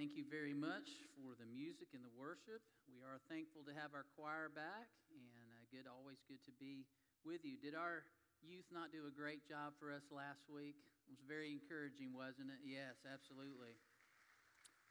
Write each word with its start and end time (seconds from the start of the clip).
Thank 0.00 0.16
you 0.16 0.24
very 0.32 0.56
much 0.56 0.88
for 1.12 1.36
the 1.36 1.44
music 1.44 1.92
and 1.92 2.00
the 2.00 2.08
worship. 2.16 2.64
We 2.88 3.04
are 3.04 3.20
thankful 3.28 3.68
to 3.68 3.72
have 3.76 3.92
our 3.92 4.08
choir 4.16 4.48
back, 4.48 4.88
and 5.12 5.28
uh, 5.52 5.60
good, 5.68 5.84
always 5.84 6.24
good 6.24 6.40
to 6.48 6.56
be 6.56 6.88
with 7.20 7.44
you. 7.44 7.60
Did 7.60 7.76
our 7.76 8.08
youth 8.40 8.64
not 8.72 8.96
do 8.96 9.04
a 9.04 9.12
great 9.12 9.44
job 9.44 9.76
for 9.76 9.92
us 9.92 10.08
last 10.08 10.48
week? 10.48 10.80
It 11.04 11.12
was 11.12 11.20
very 11.28 11.52
encouraging, 11.52 12.16
wasn't 12.16 12.48
it? 12.48 12.64
Yes, 12.64 12.96
absolutely. 13.04 13.76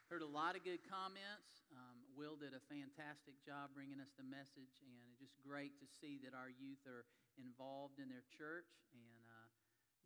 Heard 0.06 0.22
a 0.22 0.30
lot 0.30 0.54
of 0.54 0.62
good 0.62 0.78
comments. 0.86 1.66
Um, 1.74 2.06
Will 2.14 2.38
did 2.38 2.54
a 2.54 2.62
fantastic 2.70 3.34
job 3.42 3.74
bringing 3.74 3.98
us 3.98 4.14
the 4.14 4.22
message, 4.22 4.78
and 4.86 4.94
it's 5.10 5.18
just 5.18 5.34
great 5.42 5.74
to 5.82 5.90
see 5.90 6.22
that 6.22 6.38
our 6.38 6.54
youth 6.54 6.86
are 6.86 7.02
involved 7.34 7.98
in 7.98 8.06
their 8.06 8.22
church 8.30 8.70
and 8.94 9.09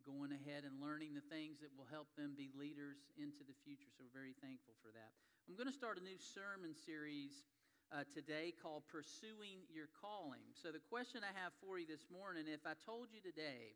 going 0.05 0.29
ahead 0.29 0.69
and 0.69 0.77
learning 0.77 1.17
the 1.17 1.25
things 1.33 1.57
that 1.65 1.73
will 1.73 1.89
help 1.89 2.13
them 2.13 2.37
be 2.37 2.53
leaders 2.53 3.01
into 3.17 3.41
the 3.41 3.57
future. 3.65 3.89
So 3.89 4.05
we're 4.05 4.13
very 4.13 4.37
thankful 4.37 4.77
for 4.85 4.93
that. 4.93 5.17
I'm 5.49 5.57
going 5.57 5.69
to 5.69 5.73
start 5.73 5.97
a 5.97 6.05
new 6.05 6.21
sermon 6.21 6.77
series 6.77 7.49
uh, 7.89 8.05
today 8.13 8.53
called 8.53 8.85
Pursuing 8.85 9.65
Your 9.73 9.89
Calling. 9.97 10.45
So 10.53 10.69
the 10.69 10.81
question 10.81 11.25
I 11.25 11.33
have 11.33 11.57
for 11.57 11.81
you 11.81 11.89
this 11.89 12.05
morning 12.13 12.45
if 12.45 12.61
I 12.69 12.77
told 12.85 13.09
you 13.09 13.21
today 13.21 13.73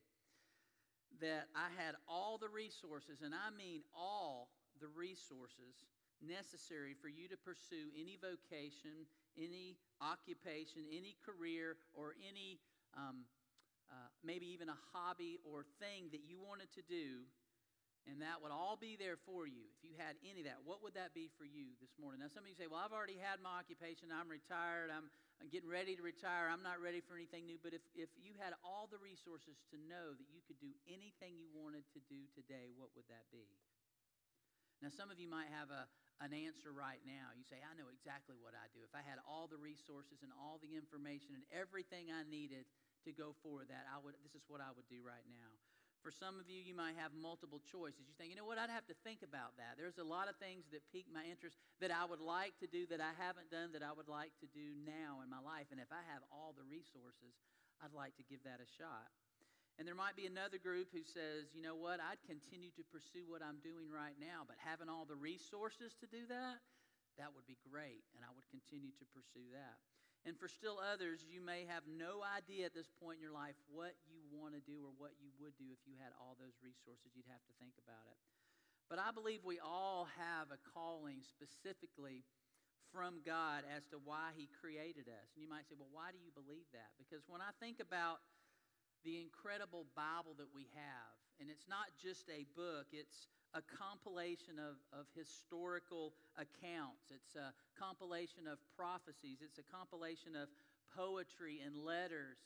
that 1.18 1.49
I 1.57 1.73
had 1.73 1.98
all 2.05 2.38
the 2.38 2.49
resources, 2.49 3.26
and 3.26 3.34
I 3.34 3.49
mean 3.49 3.82
all 3.98 4.54
the 4.77 4.90
resources 4.93 5.90
necessary 6.21 6.93
for 6.93 7.09
you 7.09 7.26
to 7.27 7.38
pursue 7.38 7.90
any 7.98 8.21
vocation, 8.21 9.09
any 9.34 9.82
occupation, 9.98 10.85
any 10.93 11.18
career, 11.26 11.76
or 11.98 12.13
any 12.21 12.62
um, 12.93 13.26
uh, 13.89 14.09
maybe 14.21 14.45
even 14.53 14.70
a 14.70 14.79
hobby 14.93 15.41
or 15.41 15.66
thing 15.81 16.13
that 16.13 16.21
you 16.25 16.38
wanted 16.38 16.70
to 16.77 16.84
do, 16.85 17.25
and 18.07 18.21
that 18.25 18.41
would 18.41 18.53
all 18.53 18.77
be 18.79 18.95
there 18.95 19.17
for 19.27 19.45
you. 19.45 19.70
If 19.77 19.81
you 19.85 19.93
had 19.98 20.17
any 20.25 20.41
of 20.41 20.48
that, 20.49 20.63
what 20.65 20.81
would 20.81 20.95
that 20.98 21.13
be 21.13 21.29
for 21.38 21.45
you 21.45 21.75
this 21.77 21.93
morning? 21.99 22.23
Now, 22.23 22.31
some 22.31 22.45
of 22.45 22.49
you 22.49 22.57
say, 22.57 22.65
Well, 22.65 22.81
I've 22.81 22.95
already 22.95 23.20
had 23.20 23.43
my 23.43 23.59
occupation. 23.59 24.09
I'm 24.09 24.31
retired. 24.31 24.89
I'm, 24.89 25.12
I'm 25.37 25.51
getting 25.51 25.70
ready 25.70 25.93
to 25.93 26.04
retire. 26.04 26.49
I'm 26.49 26.65
not 26.65 26.81
ready 26.81 27.04
for 27.04 27.13
anything 27.20 27.46
new. 27.46 27.62
But 27.62 27.77
if, 27.77 27.84
if 27.93 28.09
you 28.18 28.34
had 28.40 28.57
all 28.65 28.90
the 28.90 28.98
resources 28.98 29.62
to 29.70 29.77
know 29.77 30.15
that 30.15 30.29
you 30.31 30.41
could 30.48 30.57
do 30.57 30.74
anything 30.90 31.37
you 31.37 31.51
wanted 31.51 31.85
to 31.93 31.99
do 32.09 32.26
today, 32.34 32.74
what 32.74 32.90
would 32.96 33.05
that 33.12 33.29
be? 33.29 33.46
Now, 34.79 34.90
some 34.90 35.12
of 35.12 35.20
you 35.20 35.27
might 35.27 35.51
have 35.51 35.68
a, 35.70 35.85
an 36.24 36.31
answer 36.31 36.71
right 36.71 37.03
now. 37.03 37.35
You 37.35 37.43
say, 37.43 37.59
I 37.59 37.76
know 37.76 37.91
exactly 37.91 38.40
what 38.40 38.55
I 38.55 38.71
do. 38.71 38.79
If 38.79 38.96
I 38.96 39.03
had 39.03 39.20
all 39.27 39.51
the 39.51 39.59
resources 39.59 40.24
and 40.24 40.31
all 40.40 40.55
the 40.63 40.71
information 40.71 41.35
and 41.35 41.43
everything 41.51 42.12
I 42.12 42.24
needed 42.24 42.63
to 43.10 43.15
go 43.18 43.34
for 43.41 43.65
that, 43.65 43.90
I 43.90 43.98
would, 43.98 44.13
this 44.21 44.38
is 44.38 44.46
what 44.46 44.62
I 44.62 44.70
would 44.70 44.85
do 44.85 45.02
right 45.02 45.26
now. 45.26 45.49
For 45.99 46.15
some 46.15 46.40
of 46.40 46.48
you, 46.48 46.63
you 46.63 46.71
might 46.71 46.96
have 46.96 47.12
multiple 47.12 47.60
choices. 47.60 48.07
You 48.07 48.15
think, 48.15 48.32
you 48.32 48.40
know 48.40 48.48
what, 48.48 48.55
I'd 48.55 48.71
have 48.71 48.88
to 48.88 48.96
think 49.04 49.20
about 49.20 49.60
that. 49.60 49.76
There's 49.76 49.99
a 49.99 50.07
lot 50.07 50.32
of 50.32 50.40
things 50.40 50.63
that 50.71 50.79
pique 50.96 51.12
my 51.12 51.27
interest 51.27 51.60
that 51.84 51.91
I 51.91 52.07
would 52.07 52.24
like 52.24 52.55
to 52.63 52.71
do 52.71 52.87
that 52.87 53.04
I 53.04 53.12
haven't 53.20 53.52
done 53.52 53.76
that 53.76 53.84
I 53.84 53.91
would 53.91 54.07
like 54.07 54.32
to 54.40 54.48
do 54.48 54.80
now 54.87 55.20
in 55.20 55.27
my 55.27 55.43
life. 55.43 55.68
And 55.76 55.82
if 55.84 55.91
I 55.91 55.99
have 56.07 56.24
all 56.32 56.55
the 56.55 56.63
resources, 56.63 57.35
I'd 57.84 57.91
like 57.91 58.15
to 58.15 58.24
give 58.32 58.40
that 58.48 58.63
a 58.63 58.70
shot. 58.80 59.12
And 59.76 59.87
there 59.87 59.96
might 59.96 60.15
be 60.15 60.27
another 60.27 60.60
group 60.60 60.91
who 60.91 61.04
says, 61.04 61.52
you 61.55 61.63
know 61.63 61.76
what, 61.76 61.99
I'd 62.04 62.20
continue 62.27 62.71
to 62.80 62.84
pursue 62.87 63.27
what 63.27 63.40
I'm 63.40 63.63
doing 63.63 63.87
right 63.87 64.16
now, 64.19 64.44
but 64.44 64.59
having 64.59 64.91
all 64.91 65.07
the 65.07 65.19
resources 65.19 65.96
to 66.03 66.07
do 66.07 66.28
that, 66.31 66.63
that 67.19 67.31
would 67.35 67.47
be 67.47 67.59
great. 67.63 68.03
And 68.16 68.24
I 68.24 68.31
would 68.31 68.47
continue 68.52 68.91
to 68.96 69.06
pursue 69.12 69.52
that. 69.56 69.80
And 70.28 70.35
for 70.35 70.51
still 70.51 70.78
others, 70.84 71.23
you 71.23 71.39
may 71.39 71.63
have 71.63 71.88
no 71.88 72.19
idea 72.19 72.67
at 72.67 72.75
this 72.75 72.91
point 73.00 73.17
in 73.17 73.23
your 73.23 73.35
life 73.35 73.56
what 73.72 73.95
you 74.12 74.19
want 74.35 74.51
to 74.51 74.63
do 74.63 74.84
or 74.84 74.91
what 75.00 75.16
you 75.16 75.31
would 75.39 75.56
do 75.56 75.72
if 75.72 75.79
you 75.88 75.95
had 75.95 76.12
all 76.19 76.35
those 76.35 76.59
resources. 76.59 77.16
You'd 77.16 77.31
have 77.31 77.44
to 77.47 77.56
think 77.56 77.79
about 77.79 78.03
it. 78.12 78.19
But 78.91 79.00
I 79.00 79.16
believe 79.16 79.47
we 79.47 79.63
all 79.63 80.12
have 80.19 80.51
a 80.51 80.59
calling 80.75 81.23
specifically 81.23 82.28
from 82.91 83.22
God 83.22 83.63
as 83.69 83.85
to 83.94 84.01
why 84.01 84.34
He 84.35 84.50
created 84.59 85.07
us. 85.07 85.29
And 85.38 85.40
you 85.40 85.47
might 85.47 85.69
say, 85.69 85.78
well, 85.78 85.94
why 85.94 86.12
do 86.12 86.19
you 86.19 86.34
believe 86.35 86.67
that? 86.73 86.91
Because 86.97 87.23
when 87.29 87.40
I 87.40 87.53
think 87.62 87.79
about 87.79 88.19
the 89.06 89.22
incredible 89.22 89.88
Bible 89.96 90.35
that 90.41 90.52
we 90.52 90.68
have, 90.75 91.16
and 91.50 91.58
it's 91.58 91.66
not 91.66 91.90
just 91.98 92.30
a 92.30 92.46
book, 92.54 92.94
it's 92.94 93.26
a 93.58 93.66
compilation 93.66 94.62
of, 94.62 94.78
of 94.94 95.10
historical 95.18 96.14
accounts. 96.38 97.10
It's 97.10 97.34
a 97.34 97.50
compilation 97.74 98.46
of 98.46 98.62
prophecies. 98.78 99.42
It's 99.42 99.58
a 99.58 99.66
compilation 99.66 100.38
of 100.38 100.46
poetry 100.94 101.58
and 101.66 101.74
letters. 101.74 102.38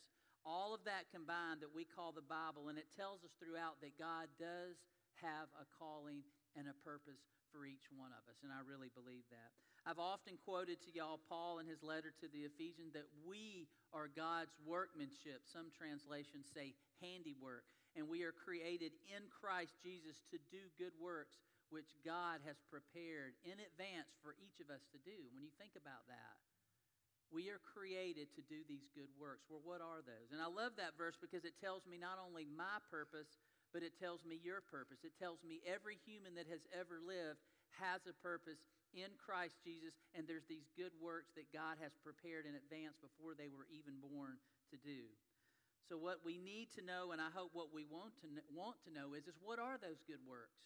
All 0.48 0.72
of 0.72 0.88
that 0.88 1.12
combined 1.12 1.60
that 1.60 1.68
we 1.68 1.84
call 1.84 2.16
the 2.16 2.24
Bible. 2.24 2.72
And 2.72 2.80
it 2.80 2.88
tells 2.96 3.20
us 3.28 3.36
throughout 3.36 3.76
that 3.84 3.92
God 4.00 4.32
does 4.40 4.80
have 5.20 5.52
a 5.60 5.68
calling 5.76 6.24
and 6.56 6.64
a 6.64 6.76
purpose 6.80 7.20
for 7.52 7.68
each 7.68 7.92
one 7.92 8.16
of 8.16 8.24
us. 8.24 8.40
And 8.40 8.48
I 8.48 8.64
really 8.64 8.88
believe 8.96 9.28
that. 9.28 9.52
I've 9.84 10.00
often 10.00 10.40
quoted 10.48 10.80
to 10.88 10.90
y'all 10.96 11.20
Paul 11.28 11.60
in 11.60 11.68
his 11.68 11.84
letter 11.84 12.08
to 12.24 12.26
the 12.32 12.48
Ephesians 12.48 12.96
that 12.96 13.04
we 13.20 13.68
are 13.92 14.08
God's 14.08 14.56
workmanship. 14.64 15.44
Some 15.44 15.68
translations 15.76 16.48
say 16.48 16.72
handiwork 17.04 17.68
and 17.94 18.10
we 18.10 18.26
are 18.26 18.34
created 18.34 18.92
in 19.06 19.22
Christ 19.30 19.78
Jesus 19.82 20.18
to 20.34 20.38
do 20.50 20.70
good 20.78 20.94
works 20.98 21.38
which 21.72 21.96
God 22.06 22.44
has 22.44 22.60
prepared 22.70 23.34
in 23.42 23.56
advance 23.58 24.12
for 24.22 24.38
each 24.38 24.62
of 24.62 24.70
us 24.70 24.84
to 24.94 24.98
do. 25.02 25.16
When 25.32 25.42
you 25.42 25.50
think 25.58 25.74
about 25.74 26.06
that, 26.06 26.36
we 27.32 27.50
are 27.50 27.58
created 27.58 28.30
to 28.38 28.42
do 28.46 28.62
these 28.70 28.86
good 28.94 29.10
works. 29.18 29.50
Well, 29.50 29.64
what 29.64 29.82
are 29.82 30.04
those? 30.06 30.30
And 30.30 30.38
I 30.38 30.46
love 30.46 30.78
that 30.78 30.94
verse 30.94 31.18
because 31.18 31.42
it 31.42 31.58
tells 31.58 31.82
me 31.82 31.98
not 31.98 32.22
only 32.22 32.46
my 32.46 32.78
purpose, 32.92 33.42
but 33.74 33.82
it 33.82 33.98
tells 33.98 34.22
me 34.22 34.38
your 34.38 34.62
purpose. 34.62 35.02
It 35.02 35.18
tells 35.18 35.42
me 35.42 35.58
every 35.66 35.98
human 36.06 36.38
that 36.38 36.46
has 36.46 36.62
ever 36.70 37.02
lived 37.02 37.42
has 37.82 38.06
a 38.06 38.14
purpose 38.22 38.62
in 38.94 39.10
Christ 39.18 39.58
Jesus, 39.66 39.98
and 40.14 40.30
there's 40.30 40.46
these 40.46 40.70
good 40.78 40.94
works 41.02 41.34
that 41.34 41.50
God 41.50 41.82
has 41.82 41.90
prepared 42.06 42.46
in 42.46 42.54
advance 42.54 42.94
before 43.02 43.34
they 43.34 43.50
were 43.50 43.66
even 43.74 43.98
born 43.98 44.38
to 44.70 44.78
do. 44.78 45.10
So, 45.88 46.00
what 46.00 46.24
we 46.24 46.40
need 46.40 46.72
to 46.80 46.82
know, 46.82 47.12
and 47.12 47.20
I 47.20 47.28
hope 47.28 47.52
what 47.52 47.68
we 47.68 47.84
want 47.84 48.16
to, 48.24 48.28
want 48.48 48.80
to 48.88 48.90
know 48.92 49.12
is, 49.12 49.28
is 49.28 49.36
what 49.44 49.60
are 49.60 49.76
those 49.76 50.00
good 50.08 50.24
works? 50.24 50.64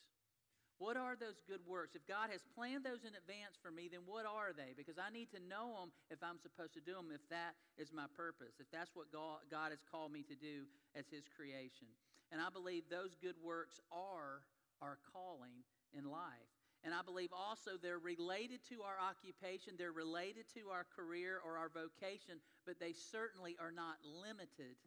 What 0.78 0.94
are 0.94 1.18
those 1.18 1.42
good 1.42 1.66
works? 1.66 1.98
If 1.98 2.06
God 2.06 2.30
has 2.30 2.46
planned 2.54 2.86
those 2.86 3.02
in 3.02 3.18
advance 3.18 3.58
for 3.58 3.74
me, 3.74 3.90
then 3.90 4.06
what 4.06 4.22
are 4.30 4.54
they? 4.54 4.78
Because 4.78 4.94
I 4.94 5.10
need 5.10 5.26
to 5.34 5.42
know 5.42 5.74
them 5.74 5.90
if 6.06 6.22
I'm 6.22 6.38
supposed 6.38 6.70
to 6.78 6.84
do 6.84 6.94
them, 6.94 7.10
if 7.10 7.26
that 7.34 7.58
is 7.74 7.90
my 7.90 8.06
purpose, 8.14 8.62
if 8.62 8.70
that's 8.70 8.94
what 8.94 9.10
God, 9.10 9.42
God 9.50 9.74
has 9.74 9.82
called 9.82 10.14
me 10.14 10.22
to 10.30 10.38
do 10.38 10.70
as 10.94 11.10
His 11.10 11.26
creation. 11.26 11.90
And 12.30 12.38
I 12.38 12.46
believe 12.54 12.86
those 12.86 13.18
good 13.18 13.34
works 13.42 13.82
are 13.90 14.46
our 14.78 15.02
calling 15.10 15.66
in 15.90 16.06
life. 16.06 16.46
And 16.86 16.94
I 16.94 17.02
believe 17.02 17.34
also 17.34 17.74
they're 17.74 17.98
related 17.98 18.62
to 18.70 18.86
our 18.86 19.02
occupation, 19.02 19.74
they're 19.74 19.90
related 19.90 20.46
to 20.54 20.70
our 20.70 20.86
career 20.86 21.42
or 21.42 21.58
our 21.58 21.74
vocation, 21.74 22.38
but 22.62 22.78
they 22.78 22.94
certainly 22.94 23.58
are 23.58 23.74
not 23.74 23.98
limited 24.06 24.78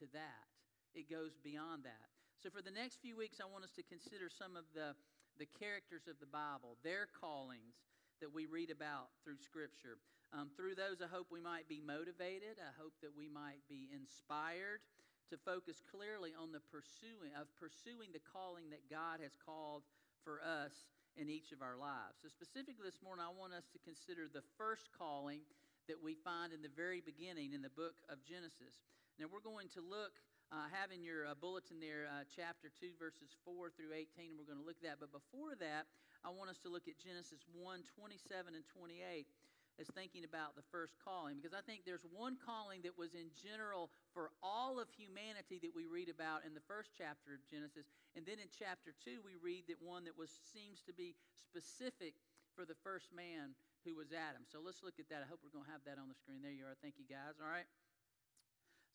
to 0.00 0.08
that. 0.16 0.48
It 0.96 1.06
goes 1.06 1.36
beyond 1.38 1.84
that. 1.84 2.08
So, 2.40 2.48
for 2.48 2.64
the 2.64 2.72
next 2.72 3.04
few 3.04 3.20
weeks, 3.20 3.38
I 3.38 3.46
want 3.46 3.68
us 3.68 3.76
to 3.76 3.84
consider 3.84 4.32
some 4.32 4.56
of 4.56 4.64
the, 4.72 4.96
the 5.36 5.46
characters 5.46 6.08
of 6.08 6.16
the 6.18 6.28
Bible, 6.28 6.80
their 6.80 7.04
callings 7.04 7.84
that 8.24 8.32
we 8.32 8.48
read 8.48 8.72
about 8.72 9.12
through 9.20 9.36
Scripture. 9.38 10.00
Um, 10.32 10.48
through 10.56 10.78
those, 10.78 11.02
I 11.02 11.10
hope 11.10 11.28
we 11.28 11.42
might 11.42 11.68
be 11.68 11.82
motivated. 11.84 12.56
I 12.62 12.72
hope 12.80 12.94
that 13.02 13.12
we 13.12 13.28
might 13.28 13.60
be 13.68 13.92
inspired 13.92 14.80
to 15.28 15.36
focus 15.36 15.84
clearly 15.84 16.32
on 16.34 16.50
the 16.50 16.64
pursuing 16.72 17.36
of 17.38 17.46
pursuing 17.60 18.10
the 18.10 18.24
calling 18.24 18.72
that 18.72 18.88
God 18.88 19.20
has 19.22 19.36
called 19.38 19.84
for 20.24 20.40
us 20.42 20.88
in 21.18 21.28
each 21.28 21.52
of 21.52 21.60
our 21.60 21.76
lives. 21.76 22.18
So, 22.22 22.32
specifically 22.32 22.88
this 22.88 23.04
morning, 23.04 23.26
I 23.26 23.32
want 23.34 23.52
us 23.52 23.68
to 23.76 23.78
consider 23.84 24.32
the 24.32 24.46
first 24.56 24.88
calling 24.96 25.44
that 25.90 25.98
we 25.98 26.14
find 26.14 26.54
in 26.56 26.62
the 26.62 26.72
very 26.72 27.02
beginning 27.02 27.52
in 27.52 27.62
the 27.62 27.72
book 27.72 27.98
of 28.06 28.22
Genesis. 28.22 28.80
Now, 29.20 29.28
we're 29.28 29.44
going 29.44 29.68
to 29.76 29.84
look, 29.84 30.16
uh, 30.48 30.72
having 30.72 31.04
your 31.04 31.28
uh, 31.28 31.36
bulletin 31.36 31.76
there, 31.76 32.08
uh, 32.08 32.24
chapter 32.24 32.72
2, 32.72 32.96
verses 32.96 33.36
4 33.44 33.68
through 33.68 33.92
18, 33.92 34.32
and 34.32 34.40
we're 34.40 34.48
going 34.48 34.56
to 34.56 34.64
look 34.64 34.80
at 34.80 34.88
that. 34.88 34.96
But 34.96 35.12
before 35.12 35.52
that, 35.60 35.92
I 36.24 36.32
want 36.32 36.48
us 36.48 36.56
to 36.64 36.72
look 36.72 36.88
at 36.88 36.96
Genesis 36.96 37.44
1 37.52 37.84
27 37.84 38.56
and 38.56 38.64
28 38.64 39.28
as 39.76 39.92
thinking 39.92 40.24
about 40.24 40.56
the 40.56 40.64
first 40.72 40.96
calling, 41.04 41.36
because 41.36 41.52
I 41.52 41.60
think 41.60 41.84
there's 41.84 42.08
one 42.08 42.40
calling 42.40 42.80
that 42.88 42.96
was 42.96 43.12
in 43.12 43.28
general 43.36 43.92
for 44.16 44.32
all 44.40 44.80
of 44.80 44.88
humanity 44.88 45.60
that 45.68 45.76
we 45.76 45.84
read 45.84 46.08
about 46.08 46.48
in 46.48 46.56
the 46.56 46.64
first 46.64 46.96
chapter 46.96 47.36
of 47.36 47.44
Genesis. 47.44 47.92
And 48.16 48.24
then 48.24 48.40
in 48.40 48.48
chapter 48.48 48.96
2, 49.04 49.20
we 49.20 49.36
read 49.36 49.68
that 49.68 49.84
one 49.84 50.08
that 50.08 50.16
was 50.16 50.32
seems 50.48 50.80
to 50.88 50.96
be 50.96 51.12
specific 51.36 52.16
for 52.56 52.64
the 52.64 52.76
first 52.80 53.12
man 53.12 53.52
who 53.84 53.92
was 53.92 54.16
Adam. 54.16 54.48
So 54.48 54.64
let's 54.64 54.80
look 54.80 54.96
at 54.96 55.12
that. 55.12 55.20
I 55.20 55.28
hope 55.28 55.44
we're 55.44 55.52
going 55.52 55.68
to 55.68 55.76
have 55.76 55.84
that 55.84 56.00
on 56.00 56.08
the 56.08 56.16
screen. 56.16 56.40
There 56.40 56.56
you 56.56 56.64
are. 56.64 56.76
Thank 56.80 56.96
you, 56.96 57.04
guys. 57.04 57.36
All 57.36 57.48
right. 57.48 57.68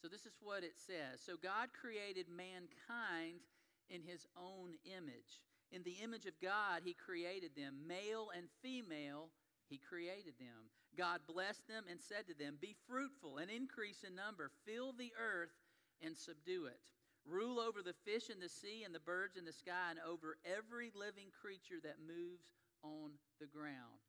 So 0.05 0.09
this 0.13 0.29
is 0.29 0.37
what 0.37 0.61
it 0.61 0.77
says. 0.77 1.17
So 1.17 1.33
God 1.33 1.73
created 1.73 2.29
mankind 2.29 3.41
in 3.89 4.05
his 4.05 4.29
own 4.37 4.77
image. 4.85 5.41
In 5.73 5.81
the 5.81 5.97
image 5.97 6.29
of 6.29 6.37
God, 6.37 6.85
he 6.85 6.93
created 6.93 7.57
them. 7.57 7.73
Male 7.89 8.29
and 8.37 8.45
female, 8.61 9.33
he 9.65 9.81
created 9.81 10.37
them. 10.37 10.69
God 10.93 11.25
blessed 11.25 11.65
them 11.65 11.89
and 11.89 11.97
said 11.97 12.29
to 12.29 12.37
them, 12.37 12.61
Be 12.61 12.77
fruitful 12.85 13.41
and 13.41 13.49
increase 13.49 14.05
in 14.05 14.13
number, 14.13 14.53
fill 14.61 14.93
the 14.93 15.09
earth 15.17 15.57
and 16.05 16.13
subdue 16.13 16.69
it. 16.69 16.85
Rule 17.25 17.57
over 17.57 17.81
the 17.81 17.97
fish 18.05 18.29
in 18.29 18.37
the 18.37 18.53
sea 18.61 18.85
and 18.85 18.93
the 18.93 19.01
birds 19.01 19.37
in 19.41 19.45
the 19.45 19.57
sky 19.57 19.89
and 19.89 19.97
over 20.05 20.37
every 20.45 20.93
living 20.93 21.33
creature 21.33 21.81
that 21.81 21.97
moves 22.05 22.45
on 22.85 23.17
the 23.41 23.49
ground. 23.49 24.05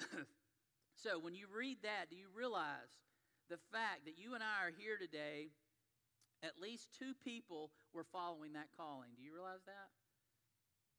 so, 0.96 1.20
when 1.20 1.34
you 1.34 1.44
read 1.52 1.76
that, 1.84 2.08
do 2.08 2.16
you 2.16 2.32
realize 2.32 2.88
the 3.48 3.62
fact 3.70 4.04
that 4.06 4.18
you 4.18 4.34
and 4.34 4.42
I 4.42 4.66
are 4.66 4.74
here 4.74 4.98
today? 4.98 5.54
At 6.44 6.60
least 6.60 6.92
two 6.92 7.16
people 7.24 7.72
were 7.96 8.04
following 8.04 8.52
that 8.52 8.68
calling. 8.76 9.16
Do 9.16 9.24
you 9.24 9.32
realize 9.32 9.64
that? 9.64 9.88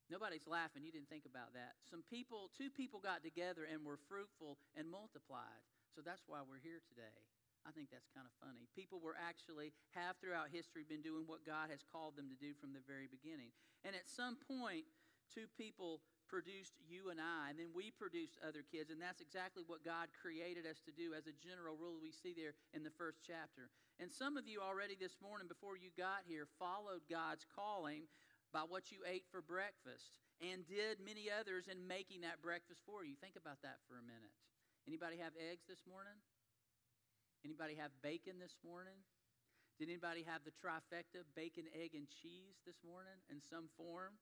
Nobody's 0.10 0.48
laughing. 0.48 0.82
You 0.88 0.92
didn't 0.92 1.12
think 1.12 1.28
about 1.28 1.52
that. 1.54 1.78
Some 1.84 2.02
people, 2.08 2.50
two 2.56 2.72
people 2.72 3.04
got 3.04 3.22
together 3.22 3.68
and 3.68 3.84
were 3.84 4.00
fruitful 4.08 4.58
and 4.74 4.88
multiplied. 4.88 5.62
So 5.94 6.00
that's 6.02 6.26
why 6.26 6.42
we're 6.42 6.64
here 6.64 6.80
today. 6.88 7.22
I 7.68 7.76
think 7.76 7.92
that's 7.92 8.08
kind 8.16 8.24
of 8.24 8.32
funny. 8.40 8.72
People 8.72 9.04
were 9.04 9.20
actually, 9.20 9.76
have 9.92 10.16
throughout 10.18 10.48
history, 10.48 10.88
been 10.88 11.04
doing 11.04 11.28
what 11.28 11.44
God 11.44 11.68
has 11.68 11.84
called 11.84 12.16
them 12.16 12.32
to 12.32 12.40
do 12.40 12.56
from 12.56 12.72
the 12.72 12.82
very 12.88 13.12
beginning. 13.12 13.52
And 13.84 13.92
at 13.92 14.08
some 14.08 14.40
point, 14.40 14.88
two 15.28 15.52
people 15.60 16.00
produced 16.28 16.76
you 16.84 17.10
and 17.10 17.18
I, 17.18 17.50
and 17.50 17.58
then 17.58 17.72
we 17.72 17.90
produced 17.90 18.38
other 18.44 18.62
kids, 18.62 18.92
and 18.92 19.00
that's 19.00 19.24
exactly 19.24 19.64
what 19.66 19.88
God 19.88 20.12
created 20.14 20.68
us 20.68 20.84
to 20.86 20.94
do 20.94 21.16
as 21.16 21.26
a 21.26 21.40
general 21.40 21.80
rule 21.80 21.98
we 21.98 22.12
see 22.12 22.36
there 22.36 22.54
in 22.76 22.84
the 22.84 22.94
first 22.94 23.24
chapter. 23.24 23.72
And 23.98 24.12
some 24.12 24.36
of 24.38 24.46
you 24.46 24.60
already 24.62 24.94
this 25.00 25.18
morning, 25.24 25.48
before 25.48 25.80
you 25.80 25.90
got 25.96 26.28
here, 26.28 26.46
followed 26.60 27.08
God's 27.10 27.48
calling 27.56 28.06
by 28.52 28.68
what 28.68 28.92
you 28.92 29.02
ate 29.08 29.26
for 29.32 29.42
breakfast 29.42 30.16
and 30.38 30.68
did 30.70 31.02
many 31.02 31.34
others 31.34 31.66
in 31.66 31.90
making 31.90 32.22
that 32.22 32.44
breakfast 32.46 32.86
for 32.86 33.02
you. 33.02 33.18
Think 33.18 33.40
about 33.40 33.64
that 33.66 33.82
for 33.90 33.98
a 33.98 34.06
minute. 34.06 34.32
Anybody 34.86 35.18
have 35.18 35.34
eggs 35.36 35.66
this 35.66 35.82
morning? 35.90 36.16
Anybody 37.44 37.76
have 37.76 37.92
bacon 38.06 38.38
this 38.40 38.56
morning? 38.62 39.02
Did 39.78 39.94
anybody 39.94 40.26
have 40.26 40.42
the 40.42 40.54
trifecta, 40.58 41.22
bacon, 41.38 41.70
egg, 41.74 41.94
and 41.94 42.10
cheese 42.10 42.58
this 42.66 42.82
morning 42.82 43.18
in 43.30 43.38
some 43.46 43.70
form? 43.78 44.18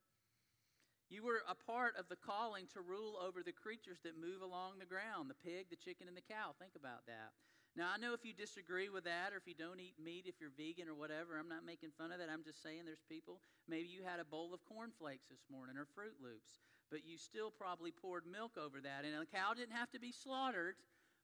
You 1.10 1.24
were 1.24 1.46
a 1.46 1.54
part 1.54 1.94
of 1.98 2.10
the 2.10 2.18
calling 2.18 2.66
to 2.74 2.82
rule 2.82 3.18
over 3.22 3.46
the 3.46 3.54
creatures 3.54 4.02
that 4.04 4.18
move 4.18 4.42
along 4.42 4.80
the 4.80 4.90
ground 4.90 5.30
the 5.30 5.38
pig, 5.38 5.70
the 5.70 5.78
chicken, 5.78 6.08
and 6.08 6.18
the 6.18 6.26
cow. 6.26 6.58
Think 6.58 6.74
about 6.74 7.06
that. 7.06 7.38
Now, 7.76 7.92
I 7.92 8.00
know 8.00 8.16
if 8.16 8.24
you 8.24 8.32
disagree 8.32 8.88
with 8.88 9.04
that 9.04 9.36
or 9.36 9.38
if 9.38 9.46
you 9.46 9.54
don't 9.54 9.84
eat 9.84 10.00
meat, 10.00 10.26
if 10.32 10.40
you're 10.40 10.56
vegan 10.56 10.88
or 10.88 10.96
whatever, 10.96 11.36
I'm 11.36 11.52
not 11.52 11.68
making 11.68 11.92
fun 12.00 12.16
of 12.16 12.24
that. 12.24 12.32
I'm 12.32 12.48
just 12.48 12.64
saying 12.64 12.88
there's 12.88 13.04
people, 13.12 13.44
maybe 13.68 13.92
you 13.92 14.00
had 14.08 14.24
a 14.24 14.26
bowl 14.26 14.56
of 14.56 14.64
cornflakes 14.64 15.28
this 15.28 15.44
morning 15.52 15.76
or 15.76 15.84
Froot 15.84 16.16
Loops, 16.24 16.64
but 16.88 17.04
you 17.04 17.20
still 17.20 17.52
probably 17.52 17.92
poured 17.92 18.24
milk 18.24 18.56
over 18.56 18.80
that. 18.80 19.04
And 19.04 19.12
a 19.12 19.28
cow 19.28 19.52
didn't 19.52 19.76
have 19.76 19.92
to 19.92 20.00
be 20.00 20.16
slaughtered 20.16 20.80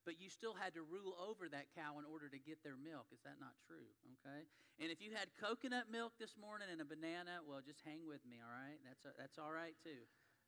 but 0.05 0.17
you 0.17 0.29
still 0.29 0.57
had 0.57 0.73
to 0.73 0.81
rule 0.81 1.13
over 1.21 1.49
that 1.49 1.69
cow 1.77 1.99
in 2.01 2.05
order 2.05 2.29
to 2.29 2.39
get 2.41 2.63
their 2.65 2.77
milk. 2.77 3.09
Is 3.13 3.21
that 3.23 3.37
not 3.37 3.53
true? 3.67 3.89
Okay? 4.21 4.45
And 4.81 4.89
if 4.89 5.01
you 5.01 5.13
had 5.13 5.29
coconut 5.37 5.93
milk 5.93 6.17
this 6.17 6.33
morning 6.39 6.69
and 6.71 6.81
a 6.81 6.87
banana, 6.87 7.45
well, 7.45 7.61
just 7.61 7.85
hang 7.85 8.05
with 8.07 8.25
me, 8.25 8.41
all 8.41 8.49
right? 8.49 8.81
That's, 8.81 9.05
a, 9.05 9.11
that's 9.13 9.37
all 9.37 9.53
right 9.53 9.77
too. 9.85 10.05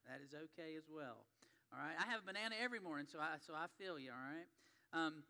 That 0.09 0.19
is 0.25 0.33
okay 0.33 0.73
as 0.75 0.89
well. 0.89 1.29
All 1.69 1.79
right? 1.79 1.95
I 1.97 2.09
have 2.09 2.21
a 2.21 2.27
banana 2.27 2.57
every 2.57 2.81
morning, 2.81 3.05
so 3.05 3.21
I, 3.21 3.37
so 3.41 3.53
I 3.53 3.69
feel 3.77 3.97
you, 4.01 4.09
all 4.09 4.25
right? 4.25 4.49
Um, 4.93 5.25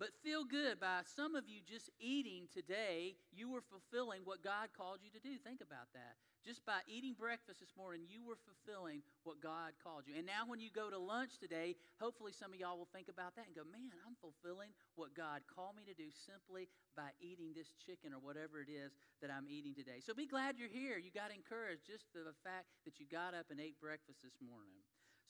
but 0.00 0.16
feel 0.24 0.48
good 0.48 0.80
by 0.80 1.04
some 1.04 1.36
of 1.36 1.44
you 1.44 1.60
just 1.60 1.92
eating 2.00 2.48
today, 2.48 3.20
you 3.36 3.52
were 3.52 3.60
fulfilling 3.60 4.24
what 4.24 4.40
God 4.40 4.72
called 4.72 5.04
you 5.04 5.12
to 5.12 5.20
do. 5.20 5.36
Think 5.36 5.60
about 5.60 5.92
that. 5.92 6.16
Just 6.40 6.64
by 6.64 6.80
eating 6.88 7.12
breakfast 7.12 7.60
this 7.60 7.76
morning, 7.76 8.08
you 8.08 8.24
were 8.24 8.40
fulfilling 8.48 9.04
what 9.28 9.44
God 9.44 9.76
called 9.84 10.08
you. 10.08 10.16
And 10.16 10.24
now, 10.24 10.48
when 10.48 10.56
you 10.56 10.72
go 10.72 10.88
to 10.88 10.96
lunch 10.96 11.36
today, 11.36 11.76
hopefully 12.00 12.32
some 12.32 12.48
of 12.48 12.56
y'all 12.56 12.80
will 12.80 12.88
think 12.96 13.12
about 13.12 13.36
that 13.36 13.44
and 13.44 13.52
go, 13.52 13.68
man, 13.68 13.92
I'm 14.08 14.16
fulfilling 14.24 14.72
what 14.96 15.12
God 15.12 15.44
called 15.44 15.76
me 15.76 15.84
to 15.84 15.92
do 15.92 16.08
simply 16.08 16.72
by 16.96 17.12
eating 17.20 17.52
this 17.52 17.76
chicken 17.76 18.16
or 18.16 18.24
whatever 18.24 18.64
it 18.64 18.72
is 18.72 18.96
that 19.20 19.28
I'm 19.28 19.44
eating 19.52 19.76
today. 19.76 20.00
So 20.00 20.16
be 20.16 20.24
glad 20.24 20.56
you're 20.56 20.72
here. 20.72 20.96
You 20.96 21.12
got 21.12 21.28
encouraged 21.28 21.84
just 21.84 22.08
for 22.08 22.24
the 22.24 22.32
fact 22.40 22.72
that 22.88 22.96
you 22.96 23.04
got 23.04 23.36
up 23.36 23.52
and 23.52 23.60
ate 23.60 23.76
breakfast 23.76 24.24
this 24.24 24.40
morning. 24.40 24.80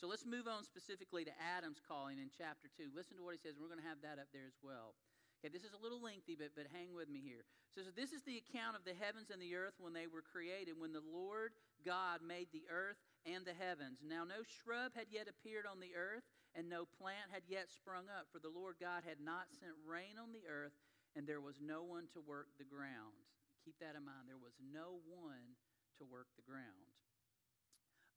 So 0.01 0.09
let's 0.09 0.25
move 0.25 0.49
on 0.49 0.65
specifically 0.65 1.29
to 1.29 1.35
Adam's 1.37 1.77
calling 1.85 2.17
in 2.17 2.33
chapter 2.33 2.73
2. 2.73 2.97
Listen 2.97 3.21
to 3.21 3.23
what 3.23 3.37
he 3.37 3.41
says. 3.45 3.61
We're 3.61 3.69
going 3.69 3.85
to 3.85 3.93
have 3.93 4.01
that 4.01 4.17
up 4.17 4.33
there 4.33 4.49
as 4.49 4.57
well. 4.65 4.97
Okay, 5.37 5.53
this 5.53 5.61
is 5.61 5.77
a 5.77 5.81
little 5.85 6.01
lengthy, 6.01 6.33
but, 6.33 6.57
but 6.57 6.73
hang 6.73 6.97
with 6.97 7.13
me 7.13 7.21
here. 7.21 7.45
So, 7.77 7.85
so, 7.85 7.93
this 7.93 8.17
is 8.17 8.25
the 8.25 8.41
account 8.41 8.81
of 8.81 8.85
the 8.89 8.97
heavens 8.97 9.29
and 9.29 9.41
the 9.41 9.53
earth 9.57 9.77
when 9.77 9.93
they 9.93 10.09
were 10.09 10.25
created, 10.25 10.81
when 10.81 10.97
the 10.97 11.05
Lord 11.05 11.53
God 11.85 12.25
made 12.25 12.49
the 12.49 12.65
earth 12.73 12.97
and 13.29 13.45
the 13.45 13.57
heavens. 13.57 14.01
Now, 14.01 14.25
no 14.25 14.41
shrub 14.41 14.97
had 14.97 15.13
yet 15.13 15.29
appeared 15.29 15.69
on 15.69 15.85
the 15.85 15.93
earth, 15.93 16.25
and 16.57 16.69
no 16.69 16.89
plant 16.89 17.29
had 17.29 17.45
yet 17.45 17.69
sprung 17.69 18.09
up, 18.09 18.29
for 18.33 18.41
the 18.41 18.53
Lord 18.53 18.81
God 18.81 19.05
had 19.05 19.21
not 19.21 19.53
sent 19.53 19.77
rain 19.85 20.17
on 20.17 20.33
the 20.33 20.49
earth, 20.49 20.77
and 21.13 21.29
there 21.29 21.45
was 21.45 21.61
no 21.61 21.85
one 21.85 22.09
to 22.17 22.25
work 22.25 22.49
the 22.57 22.69
ground. 22.69 23.21
Keep 23.65 23.81
that 23.85 23.97
in 23.97 24.05
mind. 24.05 24.29
There 24.29 24.41
was 24.41 24.57
no 24.61 25.01
one 25.09 25.57
to 26.01 26.09
work 26.09 26.33
the 26.41 26.45
ground. 26.49 26.89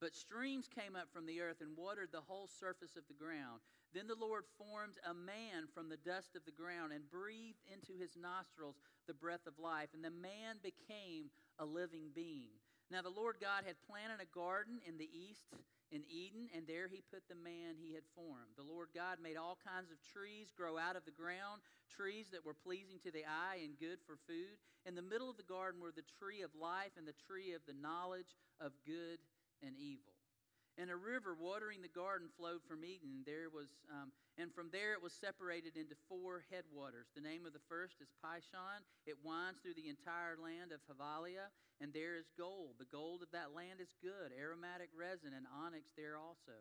But 0.04 0.20
streams 0.20 0.68
came 0.68 1.00
up 1.00 1.08
from 1.16 1.24
the 1.24 1.40
earth 1.40 1.64
and 1.64 1.80
watered 1.80 2.12
the 2.12 2.28
whole 2.28 2.52
surface 2.60 3.00
of 3.00 3.08
the 3.08 3.16
ground. 3.16 3.64
Then 3.96 4.04
the 4.04 4.20
Lord 4.20 4.44
formed 4.60 5.00
a 5.08 5.16
man 5.16 5.72
from 5.72 5.88
the 5.88 5.96
dust 5.96 6.36
of 6.36 6.44
the 6.44 6.52
ground 6.52 6.92
and 6.92 7.08
breathed 7.08 7.64
into 7.72 7.96
his 7.96 8.20
nostrils 8.20 8.84
the 9.08 9.16
breath 9.16 9.48
of 9.48 9.64
life, 9.64 9.96
and 9.96 10.04
the 10.04 10.12
man 10.12 10.60
became 10.60 11.32
a 11.56 11.64
living 11.64 12.12
being. 12.12 12.52
Now 12.92 13.00
the 13.00 13.16
Lord 13.16 13.40
God 13.40 13.64
had 13.64 13.80
planted 13.88 14.20
a 14.20 14.36
garden 14.36 14.84
in 14.84 15.00
the 15.00 15.08
east 15.08 15.48
in 15.88 16.04
Eden, 16.12 16.52
and 16.52 16.68
there 16.68 16.92
he 16.92 17.00
put 17.00 17.24
the 17.32 17.40
man 17.40 17.80
he 17.80 17.96
had 17.96 18.04
formed. 18.12 18.60
The 18.60 18.68
Lord 18.68 18.92
God 18.92 19.24
made 19.24 19.40
all 19.40 19.56
kinds 19.64 19.88
of 19.88 20.04
trees 20.04 20.52
grow 20.52 20.76
out 20.76 21.00
of 21.00 21.08
the 21.08 21.16
ground, 21.16 21.64
trees 21.88 22.28
that 22.36 22.44
were 22.44 22.60
pleasing 22.60 23.00
to 23.08 23.12
the 23.14 23.24
eye 23.24 23.64
and 23.64 23.80
good 23.80 24.04
for 24.04 24.20
food. 24.28 24.60
In 24.84 25.00
the 25.00 25.06
middle 25.06 25.30
of 25.30 25.38
the 25.40 25.48
garden 25.48 25.80
were 25.80 25.96
the 25.96 26.12
tree 26.20 26.44
of 26.44 26.52
life 26.60 26.98
and 27.00 27.08
the 27.08 27.16
tree 27.24 27.56
of 27.56 27.64
the 27.64 27.80
knowledge 27.80 28.36
of 28.60 28.76
good 28.84 29.24
and 29.66 29.74
evil. 29.80 30.14
And 30.76 30.90
a 30.90 30.98
river 30.98 31.38
watering 31.38 31.86
the 31.86 31.94
garden 31.94 32.34
flowed 32.34 32.66
from 32.66 32.82
Eden. 32.82 33.22
There 33.30 33.54
was, 33.54 33.78
um, 33.94 34.10
and 34.42 34.50
from 34.50 34.74
there 34.74 34.98
it 34.98 35.06
was 35.06 35.14
separated 35.14 35.78
into 35.78 35.94
four 36.10 36.42
headwaters. 36.50 37.14
The 37.14 37.22
name 37.22 37.46
of 37.46 37.54
the 37.54 37.62
first 37.70 38.02
is 38.02 38.10
Pishon. 38.26 38.82
It 39.06 39.22
winds 39.22 39.62
through 39.62 39.78
the 39.78 39.94
entire 39.94 40.34
land 40.34 40.74
of 40.74 40.82
Havilah, 40.90 41.54
and 41.78 41.94
there 41.94 42.18
is 42.18 42.34
gold. 42.34 42.82
The 42.82 42.90
gold 42.90 43.22
of 43.22 43.30
that 43.38 43.54
land 43.54 43.86
is 43.86 43.94
good, 44.02 44.34
aromatic 44.34 44.90
resin 44.98 45.38
and 45.38 45.46
onyx 45.46 45.94
there 45.94 46.18
also. 46.18 46.58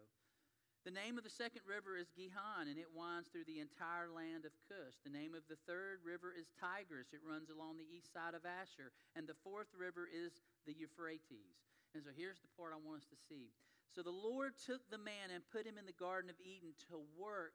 The 0.85 0.93
name 0.93 1.17
of 1.17 1.23
the 1.23 1.31
second 1.31 1.63
river 1.63 1.97
is 1.97 2.11
Gihon, 2.11 2.67
and 2.67 2.77
it 2.77 2.91
winds 2.91 3.31
through 3.31 3.47
the 3.47 3.63
entire 3.63 4.11
land 4.11 4.43
of 4.45 4.53
Cush. 4.67 4.99
The 5.07 5.15
name 5.15 5.33
of 5.33 5.47
the 5.47 5.63
third 5.65 6.03
river 6.03 6.35
is 6.35 6.51
Tigris. 6.59 7.15
It 7.15 7.23
runs 7.23 7.55
along 7.55 7.79
the 7.79 7.87
east 7.87 8.11
side 8.11 8.35
of 8.35 8.43
Ashur. 8.43 8.91
And 9.15 9.31
the 9.31 9.39
fourth 9.47 9.71
river 9.79 10.11
is 10.11 10.43
the 10.67 10.75
Euphrates. 10.75 11.72
And 11.95 12.03
so 12.03 12.11
here's 12.15 12.41
the 12.41 12.53
part 12.57 12.73
I 12.73 12.81
want 12.81 13.05
us 13.05 13.09
to 13.13 13.19
see. 13.29 13.53
So 13.93 14.01
the 14.01 14.15
Lord 14.15 14.57
took 14.57 14.81
the 14.89 15.01
man 15.01 15.29
and 15.29 15.45
put 15.53 15.69
him 15.69 15.77
in 15.77 15.85
the 15.85 15.97
Garden 15.97 16.33
of 16.33 16.41
Eden 16.41 16.73
to 16.89 16.97
work 17.21 17.53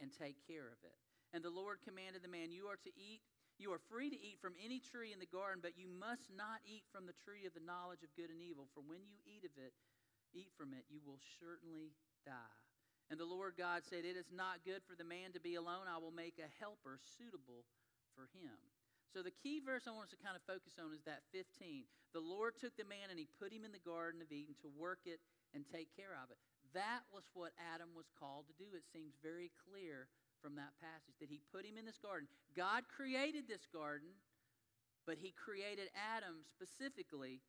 and 0.00 0.12
take 0.12 0.36
care 0.44 0.68
of 0.68 0.80
it. 0.84 0.98
And 1.32 1.40
the 1.40 1.52
Lord 1.52 1.80
commanded 1.80 2.20
the 2.20 2.32
man, 2.32 2.52
You 2.52 2.68
are 2.68 2.76
to 2.84 2.92
eat, 2.92 3.24
you 3.56 3.72
are 3.72 3.80
free 3.88 4.12
to 4.12 4.20
eat 4.20 4.36
from 4.44 4.52
any 4.60 4.76
tree 4.76 5.16
in 5.16 5.20
the 5.20 5.32
garden, 5.32 5.64
but 5.64 5.80
you 5.80 5.88
must 5.88 6.28
not 6.36 6.60
eat 6.68 6.84
from 6.92 7.08
the 7.08 7.16
tree 7.24 7.48
of 7.48 7.56
the 7.56 7.64
knowledge 7.64 8.04
of 8.04 8.12
good 8.12 8.28
and 8.28 8.44
evil. 8.44 8.68
For 8.76 8.84
when 8.84 9.00
you 9.08 9.16
eat 9.24 9.48
of 9.48 9.56
it, 9.56 9.72
eat 10.36 10.52
from 10.60 10.76
it, 10.76 10.84
you 10.92 11.00
will 11.00 11.20
certainly 11.40 11.96
die. 12.28 12.60
And 13.08 13.16
the 13.16 13.28
Lord 13.28 13.56
God 13.56 13.80
said, 13.88 14.04
It 14.04 14.18
is 14.18 14.28
not 14.28 14.66
good 14.66 14.84
for 14.84 14.92
the 14.92 15.08
man 15.08 15.32
to 15.32 15.40
be 15.40 15.56
alone. 15.56 15.88
I 15.88 15.96
will 15.96 16.12
make 16.12 16.36
a 16.36 16.52
helper 16.60 17.00
suitable 17.16 17.64
for 18.12 18.28
him. 18.36 18.52
So 19.16 19.24
the 19.24 19.32
key 19.32 19.64
verse 19.64 19.88
I 19.88 19.96
want 19.96 20.12
us 20.12 20.16
to 20.20 20.20
kind 20.20 20.36
of 20.36 20.44
focus 20.44 20.76
on 20.76 20.92
is 20.92 21.00
that 21.08 21.24
15. 21.32 21.88
The 22.12 22.20
Lord 22.20 22.60
took 22.60 22.76
the 22.76 22.84
man 22.84 23.08
and 23.08 23.16
he 23.16 23.24
put 23.40 23.48
him 23.48 23.64
in 23.64 23.72
the 23.72 23.80
Garden 23.80 24.20
of 24.20 24.28
Eden 24.28 24.52
to 24.60 24.68
work 24.68 25.08
it 25.08 25.24
and 25.56 25.64
take 25.64 25.88
care 25.96 26.12
of 26.20 26.28
it. 26.28 26.36
That 26.76 27.08
was 27.08 27.24
what 27.32 27.56
Adam 27.56 27.96
was 27.96 28.12
called 28.12 28.44
to 28.52 28.60
do. 28.60 28.76
It 28.76 28.84
seems 28.84 29.16
very 29.24 29.48
clear 29.56 30.12
from 30.44 30.52
that 30.60 30.76
passage 30.84 31.16
that 31.24 31.32
he 31.32 31.40
put 31.48 31.64
him 31.64 31.80
in 31.80 31.88
this 31.88 31.96
garden. 31.96 32.28
God 32.52 32.84
created 32.92 33.48
this 33.48 33.64
garden, 33.72 34.12
but 35.08 35.16
he 35.16 35.32
created 35.32 35.88
Adam 35.96 36.44
specifically 36.44 37.40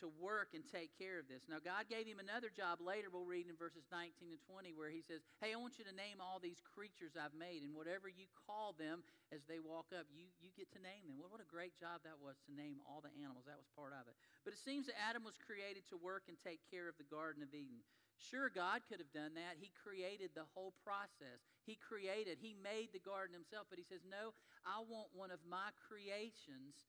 to 0.00 0.08
work 0.20 0.56
and 0.56 0.64
take 0.64 0.94
care 0.96 1.20
of 1.20 1.28
this. 1.28 1.44
Now, 1.50 1.60
God 1.60 1.90
gave 1.90 2.08
him 2.08 2.22
another 2.22 2.48
job 2.48 2.80
later, 2.80 3.12
we'll 3.12 3.28
read 3.28 3.50
in 3.50 3.58
verses 3.58 3.84
19 3.92 4.32
and 4.32 4.42
20, 4.48 4.72
where 4.72 4.88
he 4.88 5.04
says, 5.04 5.20
Hey, 5.42 5.52
I 5.52 5.60
want 5.60 5.76
you 5.76 5.84
to 5.84 5.94
name 5.94 6.22
all 6.22 6.40
these 6.40 6.60
creatures 6.62 7.18
I've 7.18 7.36
made, 7.36 7.66
and 7.66 7.76
whatever 7.76 8.08
you 8.08 8.30
call 8.48 8.72
them 8.76 9.04
as 9.28 9.44
they 9.44 9.60
walk 9.60 9.92
up, 9.92 10.08
you, 10.12 10.28
you 10.40 10.52
get 10.54 10.72
to 10.76 10.80
name 10.80 11.04
them. 11.04 11.20
What, 11.20 11.32
what 11.32 11.44
a 11.44 11.48
great 11.48 11.76
job 11.76 12.04
that 12.08 12.20
was 12.20 12.40
to 12.48 12.52
name 12.52 12.80
all 12.88 13.04
the 13.04 13.12
animals. 13.18 13.44
That 13.44 13.60
was 13.60 13.68
part 13.72 13.92
of 13.92 14.08
it. 14.08 14.16
But 14.46 14.56
it 14.56 14.60
seems 14.60 14.88
that 14.88 14.96
Adam 14.96 15.24
was 15.24 15.36
created 15.36 15.84
to 15.92 15.96
work 16.00 16.28
and 16.30 16.36
take 16.40 16.60
care 16.68 16.88
of 16.88 16.96
the 16.96 17.08
Garden 17.08 17.44
of 17.44 17.52
Eden. 17.52 17.84
Sure, 18.20 18.52
God 18.52 18.86
could 18.86 19.02
have 19.02 19.10
done 19.10 19.34
that. 19.34 19.58
He 19.58 19.74
created 19.74 20.30
the 20.36 20.46
whole 20.54 20.76
process. 20.84 21.42
He 21.66 21.74
created, 21.74 22.38
He 22.38 22.54
made 22.54 22.94
the 22.94 23.02
garden 23.02 23.34
Himself, 23.34 23.66
but 23.66 23.82
He 23.82 23.88
says, 23.88 24.06
No, 24.06 24.36
I 24.62 24.84
want 24.86 25.10
one 25.10 25.34
of 25.34 25.42
my 25.42 25.74
creations 25.80 26.86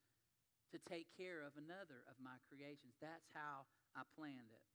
to 0.74 0.82
take 0.90 1.08
care 1.14 1.46
of 1.46 1.54
another 1.56 2.02
of 2.10 2.18
my 2.18 2.42
creations. 2.50 2.98
That's 2.98 3.30
how 3.32 3.70
I 3.94 4.02
planned 4.18 4.50
it. 4.50 4.66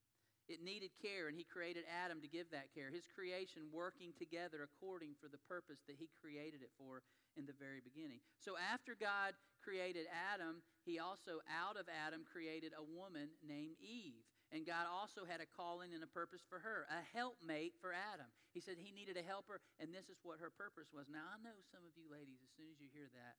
It 0.49 0.64
needed 0.64 0.97
care, 0.97 1.28
and 1.28 1.37
He 1.37 1.45
created 1.45 1.85
Adam 1.85 2.25
to 2.25 2.31
give 2.31 2.49
that 2.57 2.73
care. 2.73 2.88
His 2.88 3.05
creation 3.05 3.69
working 3.69 4.17
together 4.17 4.64
according 4.64 5.21
for 5.21 5.28
the 5.28 5.43
purpose 5.45 5.85
that 5.85 6.00
He 6.00 6.09
created 6.17 6.64
it 6.64 6.73
for 6.81 7.05
in 7.37 7.45
the 7.45 7.59
very 7.61 7.85
beginning. 7.85 8.25
So 8.40 8.57
after 8.57 8.97
God 8.97 9.37
created 9.61 10.09
Adam, 10.09 10.64
He 10.88 10.97
also, 10.97 11.45
out 11.52 11.76
of 11.76 11.85
Adam, 11.93 12.25
created 12.25 12.73
a 12.73 12.81
woman 12.81 13.37
named 13.45 13.76
Eve. 13.76 14.25
And 14.49 14.64
God 14.64 14.88
also 14.88 15.28
had 15.28 15.45
a 15.45 15.52
calling 15.52 15.93
and 15.93 16.00
a 16.00 16.09
purpose 16.09 16.40
for 16.49 16.64
her, 16.64 16.88
a 16.88 17.05
helpmate 17.12 17.76
for 17.85 17.93
Adam. 17.93 18.33
He 18.57 18.64
said 18.64 18.81
he 18.81 18.97
needed 18.97 19.21
a 19.21 19.28
helper, 19.28 19.61
and 19.76 19.93
this 19.93 20.09
is 20.09 20.25
what 20.25 20.40
her 20.40 20.49
purpose 20.49 20.88
was. 20.88 21.05
Now, 21.12 21.28
I 21.28 21.37
know 21.45 21.61
some 21.69 21.85
of 21.85 21.93
you 21.93 22.09
ladies, 22.09 22.40
as 22.40 22.49
soon 22.57 22.73
as 22.73 22.81
you 22.81 22.88
hear 22.88 23.12
that, 23.12 23.37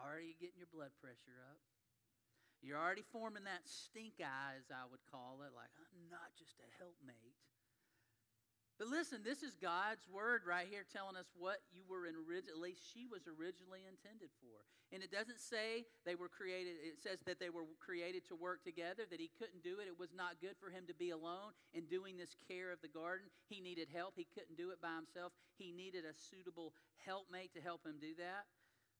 already 0.00 0.32
getting 0.40 0.56
your 0.56 0.72
blood 0.72 0.96
pressure 0.96 1.44
up. 1.52 1.60
You're 2.62 2.80
already 2.80 3.04
forming 3.12 3.44
that 3.44 3.64
stink 3.64 4.18
eye, 4.20 4.58
as 4.58 4.72
I 4.72 4.84
would 4.90 5.04
call 5.10 5.44
it, 5.46 5.54
like, 5.54 5.70
I'm 5.78 6.10
not 6.10 6.34
just 6.38 6.58
a 6.58 6.68
helpmate. 6.80 7.36
But 8.76 8.92
listen, 8.92 9.24
this 9.24 9.40
is 9.40 9.56
God's 9.56 10.04
word 10.04 10.44
right 10.44 10.68
here 10.68 10.84
telling 10.84 11.16
us 11.16 11.32
what 11.32 11.64
you 11.72 11.80
were 11.88 12.04
least 12.60 12.84
she 12.92 13.08
was 13.08 13.24
originally 13.24 13.88
intended 13.88 14.28
for. 14.36 14.68
And 14.92 15.00
it 15.00 15.08
doesn't 15.08 15.40
say 15.40 15.88
they 16.04 16.14
were 16.14 16.28
created, 16.28 16.76
it 16.84 17.00
says 17.00 17.24
that 17.24 17.40
they 17.40 17.48
were 17.48 17.64
created 17.80 18.28
to 18.28 18.36
work 18.36 18.60
together, 18.68 19.08
that 19.08 19.20
he 19.20 19.32
couldn't 19.32 19.64
do 19.64 19.80
it. 19.80 19.88
It 19.88 19.96
was 19.96 20.12
not 20.12 20.44
good 20.44 20.60
for 20.60 20.68
him 20.68 20.84
to 20.92 20.94
be 20.94 21.08
alone 21.08 21.56
in 21.72 21.88
doing 21.88 22.20
this 22.20 22.36
care 22.36 22.68
of 22.68 22.84
the 22.84 22.92
garden. 22.92 23.32
He 23.48 23.64
needed 23.64 23.88
help. 23.88 24.12
He 24.14 24.28
couldn't 24.28 24.60
do 24.60 24.70
it 24.76 24.84
by 24.84 24.92
himself. 24.94 25.32
He 25.56 25.72
needed 25.72 26.04
a 26.04 26.12
suitable 26.12 26.76
helpmate 27.00 27.56
to 27.56 27.64
help 27.64 27.80
him 27.80 27.96
do 27.96 28.12
that. 28.20 28.44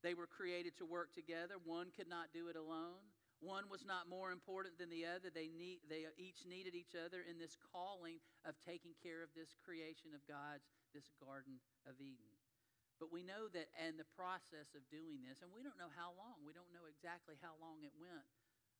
They 0.02 0.16
were 0.16 0.26
created 0.26 0.72
to 0.78 0.88
work 0.88 1.12
together. 1.12 1.60
One 1.60 1.92
could 1.92 2.08
not 2.08 2.32
do 2.32 2.48
it 2.48 2.56
alone. 2.56 3.04
One 3.44 3.68
was 3.68 3.84
not 3.84 4.08
more 4.08 4.32
important 4.32 4.80
than 4.80 4.88
the 4.88 5.04
other. 5.04 5.28
They, 5.28 5.52
need, 5.52 5.84
they 5.84 6.08
each 6.16 6.48
needed 6.48 6.72
each 6.72 6.96
other 6.96 7.20
in 7.20 7.36
this 7.36 7.56
calling 7.72 8.18
of 8.48 8.56
taking 8.64 8.96
care 9.04 9.20
of 9.20 9.28
this 9.36 9.52
creation 9.60 10.16
of 10.16 10.24
God's, 10.24 10.64
this 10.96 11.12
Garden 11.20 11.60
of 11.84 12.00
Eden. 12.00 12.32
But 12.96 13.12
we 13.12 13.20
know 13.20 13.52
that 13.52 13.68
in 13.76 14.00
the 14.00 14.08
process 14.16 14.72
of 14.72 14.80
doing 14.88 15.20
this, 15.20 15.44
and 15.44 15.52
we 15.52 15.60
don't 15.60 15.76
know 15.76 15.92
how 15.92 16.16
long, 16.16 16.40
we 16.48 16.56
don't 16.56 16.72
know 16.72 16.88
exactly 16.88 17.36
how 17.44 17.52
long 17.60 17.84
it 17.84 17.92
went 18.00 18.24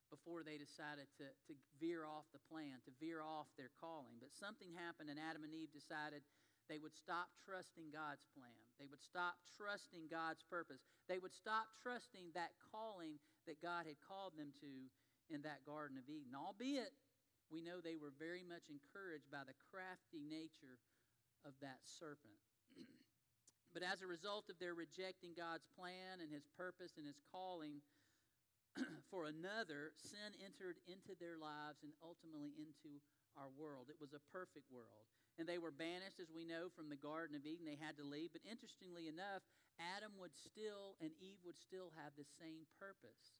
before 0.09 0.41
they 0.41 0.57
decided 0.57 1.05
to, 1.21 1.29
to 1.45 1.53
veer 1.77 2.01
off 2.01 2.25
the 2.33 2.41
plan, 2.49 2.81
to 2.89 2.95
veer 2.97 3.21
off 3.21 3.45
their 3.59 3.69
calling. 3.77 4.17
But 4.17 4.33
something 4.33 4.73
happened, 4.73 5.13
and 5.13 5.21
Adam 5.21 5.45
and 5.45 5.53
Eve 5.53 5.69
decided 5.69 6.25
they 6.67 6.79
would 6.79 6.95
stop 6.95 7.31
trusting 7.43 7.89
God's 7.95 8.27
plan. 8.35 8.61
They 8.79 8.87
would 8.91 9.01
stop 9.01 9.39
trusting 9.55 10.11
God's 10.11 10.43
purpose. 10.45 10.83
They 11.07 11.17
would 11.17 11.33
stop 11.33 11.71
trusting 11.79 12.35
that 12.35 12.53
calling 12.71 13.17
that 13.47 13.63
God 13.63 13.87
had 13.87 13.99
called 14.03 14.35
them 14.35 14.51
to 14.61 14.73
in 15.31 15.43
that 15.43 15.63
Garden 15.63 15.97
of 15.97 16.07
Eden. 16.07 16.35
Albeit, 16.35 16.91
we 17.47 17.63
know 17.63 17.79
they 17.79 17.99
were 17.99 18.15
very 18.19 18.43
much 18.43 18.67
encouraged 18.67 19.31
by 19.31 19.47
the 19.47 19.55
crafty 19.71 20.23
nature 20.23 20.79
of 21.47 21.55
that 21.63 21.79
serpent. 21.87 22.39
but 23.73 23.83
as 23.83 24.03
a 24.03 24.07
result 24.07 24.51
of 24.51 24.59
their 24.59 24.75
rejecting 24.75 25.31
God's 25.31 25.67
plan 25.79 26.19
and 26.19 26.31
his 26.31 26.47
purpose 26.59 26.99
and 26.99 27.07
his 27.07 27.19
calling 27.31 27.79
for 29.11 29.31
another, 29.31 29.95
sin 29.95 30.35
entered 30.43 30.79
into 30.91 31.15
their 31.17 31.39
lives 31.39 31.83
and 31.87 31.95
ultimately 32.03 32.51
into 32.59 32.99
our 33.39 33.47
world. 33.55 33.87
It 33.87 33.99
was 33.99 34.11
a 34.11 34.23
perfect 34.33 34.67
world. 34.67 35.07
And 35.37 35.45
they 35.45 35.61
were 35.61 35.73
banished, 35.73 36.17
as 36.17 36.33
we 36.33 36.49
know, 36.49 36.73
from 36.73 36.89
the 36.89 36.97
Garden 36.97 37.37
of 37.37 37.45
Eden. 37.45 37.69
They 37.69 37.77
had 37.77 37.97
to 38.01 38.05
leave. 38.05 38.33
But 38.33 38.41
interestingly 38.41 39.05
enough, 39.05 39.45
Adam 39.77 40.17
would 40.17 40.33
still 40.33 40.97
and 40.97 41.13
Eve 41.21 41.37
would 41.45 41.57
still 41.57 41.93
have 41.93 42.17
the 42.17 42.25
same 42.41 42.65
purpose. 42.81 43.37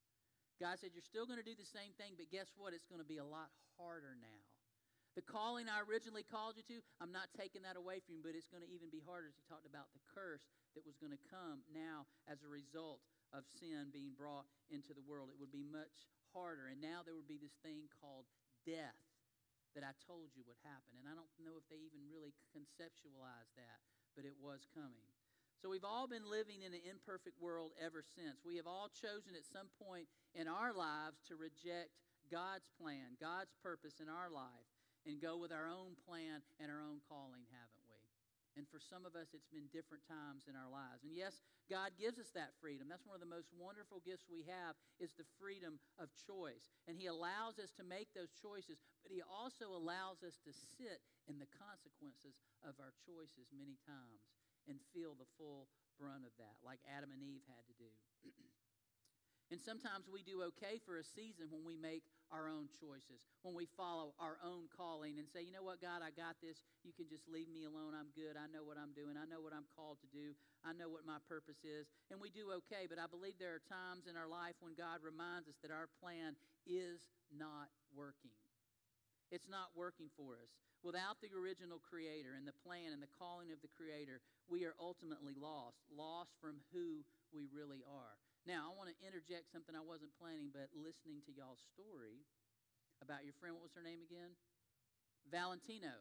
God 0.62 0.77
said, 0.77 0.94
You're 0.94 1.06
still 1.06 1.25
going 1.25 1.42
to 1.42 1.46
do 1.46 1.58
the 1.58 1.66
same 1.66 1.94
thing, 1.98 2.13
but 2.18 2.30
guess 2.30 2.54
what? 2.58 2.74
It's 2.74 2.86
going 2.86 3.01
to 3.01 3.08
be 3.08 3.22
a 3.22 3.25
lot 3.25 3.50
harder 3.77 4.13
now. 4.18 4.42
The 5.18 5.25
calling 5.25 5.66
I 5.66 5.82
originally 5.82 6.22
called 6.22 6.62
you 6.62 6.66
to, 6.70 6.77
I'm 7.01 7.10
not 7.10 7.34
taking 7.34 7.66
that 7.66 7.74
away 7.74 8.06
from 8.06 8.22
you, 8.22 8.22
but 8.22 8.38
it's 8.38 8.54
going 8.54 8.62
to 8.62 8.70
even 8.70 8.94
be 8.94 9.01
harder 9.01 9.25
as 9.25 9.34
he 9.34 9.42
talked 9.50 9.66
about 9.66 9.89
the 9.98 10.06
curse 10.13 10.46
that 10.77 10.86
was 10.86 10.94
going 11.01 11.10
to 11.10 11.25
come 11.25 11.66
now 11.74 12.06
as 12.30 12.46
a 12.46 12.50
result 12.50 13.01
of 13.34 13.42
sin 13.58 13.89
being 13.89 14.13
brought 14.13 14.46
into 14.70 14.94
the 14.94 15.01
world. 15.01 15.34
It 15.34 15.42
would 15.42 15.50
be 15.50 15.66
much 15.66 16.06
harder. 16.38 16.70
And 16.70 16.77
now 16.77 17.01
there 17.01 17.18
would 17.18 17.25
be 17.25 17.42
this 17.42 17.58
thing 17.66 17.89
called 17.98 18.30
death 18.62 19.06
that 19.77 19.86
I 19.86 19.93
told 20.10 20.34
you 20.34 20.41
would 20.50 20.57
happen. 20.65 20.98
And 20.98 21.05
I 21.05 21.13
don't 21.13 21.29
know 21.38 21.53
if 21.62 21.69
they 21.69 21.77
even 21.77 22.01
really 22.10 22.34
conceptualized 22.50 23.53
that, 23.62 23.77
but 24.17 24.25
it 24.25 24.34
was 24.41 24.65
coming. 24.74 25.05
So 25.62 25.69
we've 25.69 25.86
all 25.86 26.10
been 26.10 26.25
living 26.25 26.65
in 26.65 26.74
an 26.74 26.81
imperfect 26.81 27.38
world 27.38 27.77
ever 27.77 28.01
since. 28.01 28.41
We 28.41 28.57
have 28.57 28.65
all 28.65 28.89
chosen 28.89 29.38
at 29.38 29.46
some 29.46 29.69
point 29.77 30.10
in 30.34 30.50
our 30.50 30.74
lives 30.74 31.22
to 31.29 31.38
reject 31.38 31.93
God's 32.34 32.65
plan, 32.81 33.22
God's 33.22 33.53
purpose 33.62 34.01
in 34.01 34.10
our 34.10 34.34
life, 34.34 34.65
and 35.05 35.22
go 35.22 35.38
with 35.38 35.53
our 35.53 35.69
own 35.69 35.93
plan 36.10 36.41
and 36.57 36.74
our 36.74 36.81
own 36.81 36.98
calling, 37.05 37.46
haven't 37.53 37.76
we? 37.76 37.76
And 38.57 38.65
for 38.65 38.81
some 38.81 39.05
of 39.05 39.13
us, 39.13 39.37
it's 39.37 39.45
been 39.53 39.69
different 39.69 40.01
times 40.09 40.49
in 40.49 40.57
our 40.57 40.65
lives. 40.65 41.05
And 41.05 41.13
yes, 41.13 41.45
God 41.69 41.93
gives 41.93 42.17
us 42.17 42.33
that 42.33 42.57
freedom. 42.57 42.89
That's 42.89 43.05
one 43.05 43.13
of 43.13 43.21
the 43.21 43.29
most 43.29 43.53
wonderful 43.53 44.01
gifts 44.01 44.25
we 44.25 44.49
have 44.49 44.73
is 44.97 45.13
the 45.13 45.29
freedom 45.37 45.77
of 46.01 46.09
choice. 46.25 46.73
And 46.89 46.97
He 46.97 47.05
allows 47.05 47.61
us 47.61 47.69
to 47.77 47.85
make 47.85 48.17
those 48.17 48.33
choices, 48.33 48.81
but 49.05 49.13
He 49.13 49.21
also 49.21 49.69
allows 49.69 50.25
us 50.25 50.41
to 50.41 50.51
sit 50.51 51.05
in 51.29 51.37
the 51.37 51.47
consequences 51.53 52.41
of 52.65 52.73
our 52.81 52.97
choices 53.05 53.53
many 53.53 53.77
times 53.85 54.25
and 54.65 54.81
feel 54.89 55.13
the 55.13 55.29
full 55.37 55.69
brunt 56.01 56.25
of 56.25 56.33
that, 56.41 56.57
like 56.65 56.81
Adam 56.89 57.13
and 57.13 57.21
Eve 57.21 57.45
had 57.45 57.61
to 57.69 57.75
do. 57.77 57.93
and 59.53 59.61
sometimes 59.61 60.09
we 60.09 60.25
do 60.25 60.41
okay 60.57 60.81
for 60.81 60.97
a 60.97 61.05
season 61.05 61.53
when 61.53 61.61
we 61.61 61.77
make 61.77 62.09
our 62.31 62.51
own 62.51 62.67
choices, 62.75 63.24
when 63.43 63.55
we 63.55 63.67
follow 63.79 64.12
our 64.19 64.36
own 64.43 64.67
calling 64.72 65.19
and 65.19 65.27
say, 65.31 65.43
you 65.43 65.55
know 65.55 65.63
what, 65.63 65.79
God, 65.79 66.03
I 66.03 66.12
got 66.12 66.39
this. 66.43 66.60
You 66.84 66.91
can 66.91 67.07
just 67.07 67.24
leave 67.31 67.48
me 67.48 67.63
alone. 67.63 67.96
I'm 67.96 68.12
good. 68.15 68.36
I 68.36 68.51
know 68.51 68.67
what 68.67 68.75
I'm 68.75 68.91
doing. 68.91 69.15
I 69.15 69.27
know 69.27 69.39
what 69.39 69.55
I'm 69.55 69.67
called 69.75 70.03
to 70.03 70.10
do. 70.12 70.36
I 70.67 70.75
know 70.75 70.91
what 70.91 71.07
my 71.07 71.24
purpose 71.31 71.63
is. 71.63 71.88
And 72.12 72.19
we 72.19 72.27
do 72.27 72.51
okay, 72.63 72.88
but 72.89 73.00
I 73.00 73.07
believe 73.07 73.39
there 73.39 73.55
are 73.55 73.63
times 73.72 74.07
in 74.07 74.19
our 74.19 74.27
life 74.27 74.60
when 74.60 74.75
God 74.75 75.00
reminds 75.00 75.48
us 75.48 75.60
that 75.63 75.72
our 75.72 75.88
plan 76.03 76.36
is 76.67 77.07
not 77.31 77.72
working. 77.96 78.36
It's 79.31 79.48
not 79.48 79.75
working 79.75 80.07
for 80.15 80.39
us. 80.39 80.51
Without 80.86 81.19
the 81.19 81.34
original 81.34 81.81
creator 81.81 82.38
and 82.38 82.48
the 82.48 82.55
plan 82.63 82.93
and 82.93 83.01
the 83.01 83.12
calling 83.17 83.51
of 83.51 83.60
the 83.60 83.72
creator, 83.74 84.22
we 84.48 84.63
are 84.63 84.77
ultimately 84.79 85.34
lost, 85.36 85.84
lost 85.91 86.31
from 86.39 86.62
who 86.72 87.03
we 87.34 87.50
really 87.51 87.84
are. 87.84 88.15
Now, 88.48 88.72
I 88.72 88.80
want 88.80 88.88
to 88.88 88.96
interject 89.04 89.51
something 89.51 89.75
I 89.75 89.84
wasn't 89.84 90.16
planning, 90.16 90.56
but 90.56 90.72
listening 90.72 91.20
to 91.27 91.36
y'all's 91.36 91.60
story 91.75 92.24
about 93.04 93.27
your 93.27 93.36
friend, 93.44 93.60
what 93.60 93.68
was 93.68 93.75
her 93.75 93.84
name 93.84 94.00
again? 94.00 94.39
Valentino 95.27 95.92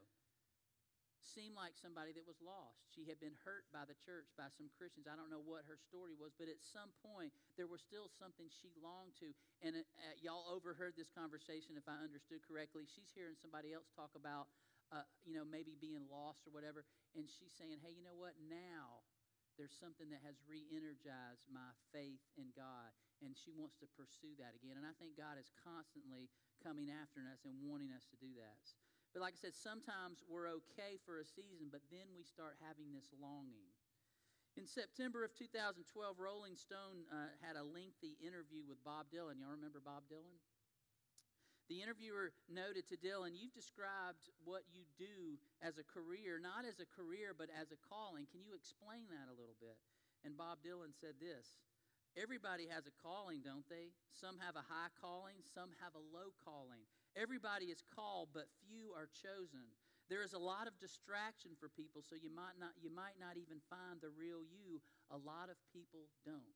seemed 1.19 1.59
like 1.59 1.75
somebody 1.75 2.15
that 2.15 2.23
was 2.23 2.39
lost. 2.39 2.87
She 2.95 3.03
had 3.11 3.19
been 3.19 3.35
hurt 3.43 3.67
by 3.75 3.83
the 3.83 3.99
church, 3.99 4.31
by 4.39 4.47
some 4.55 4.71
Christians. 4.79 5.11
I 5.11 5.19
don't 5.19 5.27
know 5.27 5.43
what 5.43 5.67
her 5.67 5.75
story 5.75 6.15
was, 6.15 6.31
but 6.39 6.47
at 6.47 6.63
some 6.63 6.95
point, 7.03 7.35
there 7.59 7.67
was 7.67 7.83
still 7.83 8.07
something 8.07 8.47
she 8.47 8.71
longed 8.79 9.19
to. 9.19 9.35
And 9.67 9.75
uh, 9.83 10.15
y'all 10.23 10.47
overheard 10.47 10.95
this 10.95 11.11
conversation, 11.11 11.75
if 11.75 11.91
I 11.91 11.99
understood 11.99 12.47
correctly. 12.47 12.87
She's 12.87 13.11
hearing 13.11 13.35
somebody 13.35 13.75
else 13.75 13.91
talk 13.91 14.15
about, 14.15 14.47
uh, 14.95 15.03
you 15.27 15.35
know, 15.35 15.43
maybe 15.43 15.75
being 15.75 16.07
lost 16.07 16.47
or 16.47 16.55
whatever. 16.55 16.87
And 17.19 17.27
she's 17.27 17.51
saying, 17.59 17.83
hey, 17.83 17.91
you 17.91 18.07
know 18.07 18.15
what? 18.15 18.39
Now 18.39 19.03
there's 19.57 19.75
something 19.77 20.09
that 20.13 20.23
has 20.23 20.39
re 20.45 20.65
energized 20.73 21.49
my 21.49 21.73
faith 21.93 22.23
in 22.37 22.53
God. 22.53 22.93
And 23.25 23.33
she 23.33 23.53
wants 23.57 23.81
to 23.81 23.89
pursue 23.97 24.37
that 24.37 24.53
again. 24.53 24.77
And 24.77 24.85
I 24.85 24.93
think 25.01 25.17
God 25.17 25.41
is 25.41 25.49
constantly 25.65 26.29
coming 26.61 26.93
after 26.93 27.25
us 27.33 27.49
and 27.49 27.57
wanting 27.65 27.93
us 27.97 28.05
to 28.13 28.17
do 28.21 28.37
that. 28.37 28.61
But 29.17 29.25
like 29.25 29.41
I 29.41 29.49
said, 29.49 29.57
sometimes 29.57 30.21
we're 30.29 30.53
okay 30.61 31.01
for 31.09 31.17
a 31.17 31.25
season, 31.25 31.73
but 31.73 31.81
then 31.89 32.13
we 32.13 32.29
start 32.29 32.61
having 32.61 32.93
this 32.93 33.09
longing. 33.17 33.73
In 34.61 34.69
September 34.69 35.25
of 35.25 35.33
2012, 35.37 35.85
Rolling 36.21 36.57
Stone 36.57 37.09
uh, 37.09 37.33
had 37.41 37.57
a 37.57 37.65
lengthy 37.65 38.21
interview 38.21 38.65
with 38.65 38.81
Bob 38.85 39.09
Dylan. 39.13 39.41
Y'all 39.41 39.57
remember 39.57 39.81
Bob 39.81 40.05
Dylan? 40.13 40.37
The 41.67 41.83
interviewer 41.83 42.31
noted 42.47 42.87
to 42.95 42.97
Dylan, 42.97 43.35
You've 43.35 43.55
described 43.55 44.31
what 44.47 44.63
you 44.71 44.87
do 44.95 45.35
as 45.59 45.83
a 45.83 45.87
career, 45.87 46.39
not 46.39 46.63
as 46.63 46.79
a 46.79 46.87
career, 46.87 47.35
but 47.35 47.51
as 47.51 47.75
a 47.75 47.81
calling. 47.91 48.31
Can 48.31 48.47
you 48.47 48.55
explain 48.55 49.11
that 49.11 49.27
a 49.27 49.35
little 49.35 49.59
bit? 49.59 49.75
And 50.23 50.39
Bob 50.39 50.63
Dylan 50.63 50.95
said 50.95 51.19
this 51.19 51.59
Everybody 52.15 52.71
has 52.71 52.87
a 52.87 52.95
calling, 53.03 53.43
don't 53.43 53.67
they? 53.69 53.93
Some 54.15 54.39
have 54.41 54.55
a 54.55 54.65
high 54.65 54.95
calling, 54.97 55.43
some 55.43 55.75
have 55.83 55.93
a 55.99 56.07
low 56.15 56.33
calling. 56.47 56.87
Everybody 57.13 57.69
is 57.69 57.83
called, 57.83 58.31
but 58.33 58.49
few 58.65 58.95
are 58.97 59.11
chosen. 59.11 59.69
There 60.09 60.23
is 60.23 60.33
a 60.33 60.41
lot 60.41 60.71
of 60.71 60.79
distraction 60.79 61.59
for 61.59 61.69
people, 61.69 61.99
so 62.01 62.15
you 62.15 62.31
might 62.31 62.57
not, 62.63 62.73
you 62.79 62.95
might 62.95 63.19
not 63.19 63.35
even 63.37 63.59
find 63.67 63.99
the 63.99 64.15
real 64.15 64.41
you. 64.47 64.79
A 65.11 65.19
lot 65.19 65.51
of 65.51 65.59
people 65.75 66.07
don't. 66.23 66.55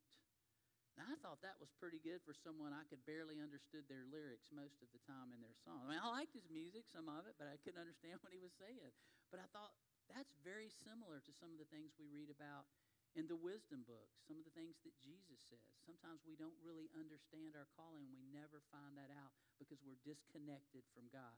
Now, 0.99 1.07
I 1.07 1.15
thought 1.23 1.39
that 1.41 1.55
was 1.57 1.71
pretty 1.79 2.03
good 2.03 2.19
for 2.27 2.35
someone 2.35 2.75
I 2.75 2.83
could 2.91 3.01
barely 3.07 3.39
understood 3.39 3.87
their 3.87 4.03
lyrics 4.11 4.51
most 4.51 4.83
of 4.83 4.91
the 4.91 5.01
time 5.07 5.31
in 5.31 5.39
their 5.39 5.55
song. 5.63 5.87
I 5.87 5.87
mean, 5.87 6.01
I 6.03 6.11
liked 6.11 6.35
his 6.35 6.51
music, 6.51 6.83
some 6.91 7.07
of 7.07 7.23
it, 7.25 7.39
but 7.39 7.47
I 7.47 7.55
couldn't 7.63 7.79
understand 7.79 8.19
what 8.23 8.35
he 8.35 8.43
was 8.43 8.51
saying. 8.59 8.91
But 9.31 9.39
I 9.39 9.47
thought 9.55 9.71
that's 10.11 10.35
very 10.43 10.67
similar 10.67 11.23
to 11.23 11.31
some 11.31 11.55
of 11.55 11.59
the 11.63 11.69
things 11.71 11.95
we 11.95 12.11
read 12.11 12.27
about 12.27 12.67
in 13.15 13.27
the 13.27 13.39
wisdom 13.39 13.83
books, 13.83 14.23
some 14.23 14.39
of 14.39 14.47
the 14.47 14.55
things 14.55 14.79
that 14.87 14.95
Jesus 15.03 15.39
says. 15.51 15.63
Sometimes 15.83 16.23
we 16.23 16.39
don't 16.39 16.55
really 16.63 16.87
understand 16.95 17.59
our 17.59 17.67
calling. 17.75 18.07
And 18.07 18.15
we 18.15 18.23
never 18.31 18.63
find 18.71 18.95
that 18.95 19.11
out 19.11 19.31
because 19.59 19.83
we're 19.83 19.99
disconnected 20.07 20.83
from 20.95 21.11
God. 21.11 21.35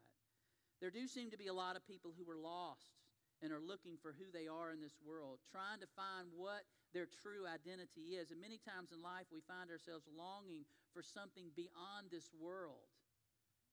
There 0.82 0.94
do 0.94 1.06
seem 1.06 1.32
to 1.32 1.40
be 1.40 1.50
a 1.50 1.56
lot 1.56 1.78
of 1.78 1.86
people 1.86 2.14
who 2.14 2.26
are 2.30 2.38
lost 2.38 2.94
and 3.42 3.52
are 3.52 3.64
looking 3.64 3.98
for 4.00 4.14
who 4.14 4.30
they 4.30 4.46
are 4.46 4.72
in 4.72 4.80
this 4.80 4.96
world, 5.02 5.40
trying 5.50 5.82
to 5.82 5.90
find 5.98 6.30
what 6.36 6.68
their 6.94 7.10
true 7.10 7.50
identity 7.50 8.16
is. 8.16 8.30
And 8.30 8.40
many 8.40 8.62
times 8.62 8.94
in 8.94 9.02
life, 9.02 9.28
we 9.34 9.42
find 9.44 9.74
ourselves 9.74 10.06
longing 10.12 10.64
for 10.94 11.02
something 11.02 11.50
beyond 11.58 12.14
this 12.14 12.30
world. 12.38 12.88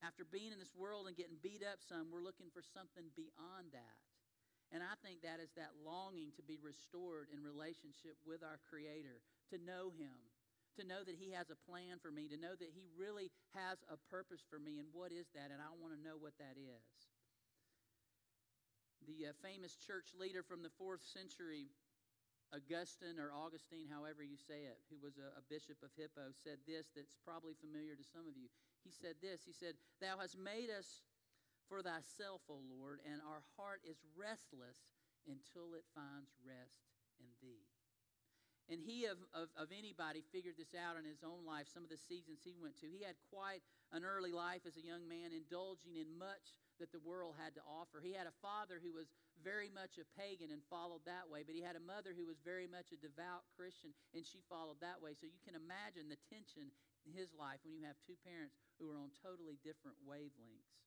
After 0.00 0.24
being 0.24 0.50
in 0.50 0.58
this 0.58 0.72
world 0.72 1.06
and 1.06 1.18
getting 1.18 1.36
beat 1.44 1.60
up 1.60 1.84
some, 1.84 2.08
we're 2.08 2.24
looking 2.24 2.48
for 2.48 2.64
something 2.64 3.12
beyond 3.12 3.76
that. 3.76 4.00
And 4.72 4.80
I 4.80 4.96
think 5.02 5.20
that 5.20 5.42
is 5.42 5.52
that 5.58 5.76
longing 5.82 6.32
to 6.38 6.44
be 6.46 6.56
restored 6.62 7.28
in 7.28 7.42
relationship 7.42 8.16
with 8.22 8.40
our 8.40 8.62
Creator, 8.70 9.20
to 9.50 9.58
know 9.58 9.90
Him, 9.90 10.14
to 10.78 10.86
know 10.86 11.02
that 11.02 11.18
He 11.18 11.34
has 11.34 11.50
a 11.50 11.58
plan 11.68 11.98
for 11.98 12.14
me, 12.14 12.30
to 12.30 12.38
know 12.38 12.54
that 12.54 12.72
He 12.72 12.86
really 12.94 13.34
has 13.52 13.82
a 13.90 13.98
purpose 14.08 14.40
for 14.46 14.62
me. 14.62 14.78
And 14.78 14.88
what 14.94 15.10
is 15.10 15.26
that? 15.34 15.50
And 15.50 15.58
I 15.58 15.74
want 15.74 15.92
to 15.92 16.00
know 16.00 16.16
what 16.16 16.38
that 16.38 16.54
is. 16.54 17.09
The 19.08 19.32
uh, 19.32 19.36
famous 19.40 19.76
church 19.80 20.12
leader 20.12 20.44
from 20.44 20.60
the 20.60 20.72
fourth 20.76 21.00
century, 21.00 21.72
Augustine 22.52 23.16
or 23.16 23.32
Augustine, 23.32 23.88
however 23.88 24.20
you 24.26 24.36
say 24.36 24.68
it, 24.68 24.82
who 24.92 24.98
was 25.00 25.16
a, 25.16 25.32
a, 25.38 25.44
bishop 25.48 25.80
of 25.80 25.94
Hippo, 25.96 26.34
said 26.34 26.58
this 26.66 26.90
that's 26.92 27.16
probably 27.24 27.54
familiar 27.56 27.96
to 27.96 28.04
some 28.04 28.26
of 28.26 28.36
you. 28.36 28.50
He 28.82 28.92
said 28.92 29.16
this 29.22 29.46
He 29.46 29.54
said, 29.54 29.78
Thou 30.02 30.18
hast 30.18 30.36
made 30.36 30.68
us 30.68 31.06
for 31.70 31.80
thyself, 31.80 32.42
O 32.50 32.58
Lord, 32.66 32.98
and 33.06 33.22
our 33.22 33.46
heart 33.54 33.80
is 33.86 34.02
restless 34.18 34.90
until 35.30 35.78
it 35.78 35.86
finds 35.94 36.34
rest 36.42 36.90
in 37.22 37.30
thee. 37.38 37.69
And 38.70 38.78
he, 38.78 39.10
of, 39.10 39.18
of, 39.34 39.50
of, 39.58 39.74
anybody, 39.74 40.22
figured 40.30 40.54
this 40.54 40.78
out 40.78 40.94
in 40.94 41.02
his 41.02 41.26
own 41.26 41.42
life, 41.42 41.66
some 41.66 41.82
of 41.82 41.90
the 41.90 41.98
seasons 41.98 42.38
he 42.46 42.54
went 42.54 42.78
to. 42.78 42.86
He 42.86 43.02
had 43.02 43.18
quite 43.26 43.66
an 43.90 44.06
early 44.06 44.30
life 44.30 44.62
as 44.62 44.78
a 44.78 44.86
young 44.86 45.10
man, 45.10 45.34
indulging 45.34 45.98
in 45.98 46.06
much 46.14 46.54
that 46.78 46.94
the 46.94 47.02
world 47.02 47.34
had 47.34 47.58
to 47.58 47.66
offer. 47.66 47.98
He 47.98 48.14
had 48.14 48.30
a 48.30 48.40
father 48.40 48.78
who 48.78 48.94
was 48.94 49.10
very 49.42 49.66
much 49.66 49.98
a 49.98 50.06
pagan 50.14 50.54
and 50.54 50.62
followed 50.70 51.02
that 51.02 51.26
way, 51.26 51.42
but 51.42 51.58
he 51.58 51.66
had 51.66 51.74
a 51.74 51.82
mother 51.82 52.14
who 52.14 52.30
was 52.30 52.38
very 52.46 52.70
much 52.70 52.94
a 52.94 53.02
devout 53.02 53.42
Christian, 53.58 53.90
and 54.14 54.22
she 54.22 54.38
followed 54.46 54.78
that 54.78 55.02
way. 55.02 55.18
So 55.18 55.26
you 55.26 55.42
can 55.42 55.58
imagine 55.58 56.06
the 56.06 56.22
tension 56.30 56.70
in 57.02 57.10
his 57.10 57.34
life 57.34 57.58
when 57.66 57.74
you 57.74 57.82
have 57.90 57.98
two 58.06 58.16
parents 58.22 58.54
who 58.78 58.86
are 58.86 59.02
on 59.02 59.10
totally 59.18 59.58
different 59.66 59.98
wavelengths. 60.06 60.78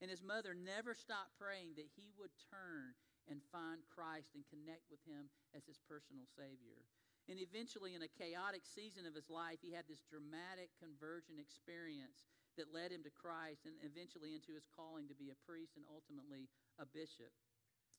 And 0.00 0.08
his 0.08 0.24
mother 0.24 0.56
never 0.56 0.96
stopped 0.96 1.36
praying 1.36 1.76
that 1.76 1.92
he 1.92 2.16
would 2.16 2.32
turn 2.48 2.96
and 3.28 3.44
find 3.52 3.84
Christ 3.92 4.32
and 4.32 4.48
connect 4.48 4.88
with 4.88 5.04
him 5.04 5.28
as 5.52 5.68
his 5.68 5.76
personal 5.84 6.24
Savior. 6.32 6.80
And 7.28 7.38
eventually, 7.38 7.94
in 7.94 8.02
a 8.02 8.10
chaotic 8.10 8.64
season 8.64 9.06
of 9.06 9.14
his 9.14 9.30
life, 9.30 9.62
he 9.62 9.74
had 9.74 9.86
this 9.86 10.02
dramatic 10.08 10.72
conversion 10.80 11.38
experience 11.38 12.26
that 12.58 12.74
led 12.74 12.90
him 12.90 13.06
to 13.06 13.12
Christ 13.12 13.68
and 13.68 13.76
eventually 13.86 14.34
into 14.34 14.56
his 14.56 14.66
calling 14.74 15.06
to 15.06 15.14
be 15.14 15.30
a 15.30 15.42
priest 15.46 15.78
and 15.78 15.86
ultimately 15.86 16.50
a 16.80 16.86
bishop. 16.88 17.30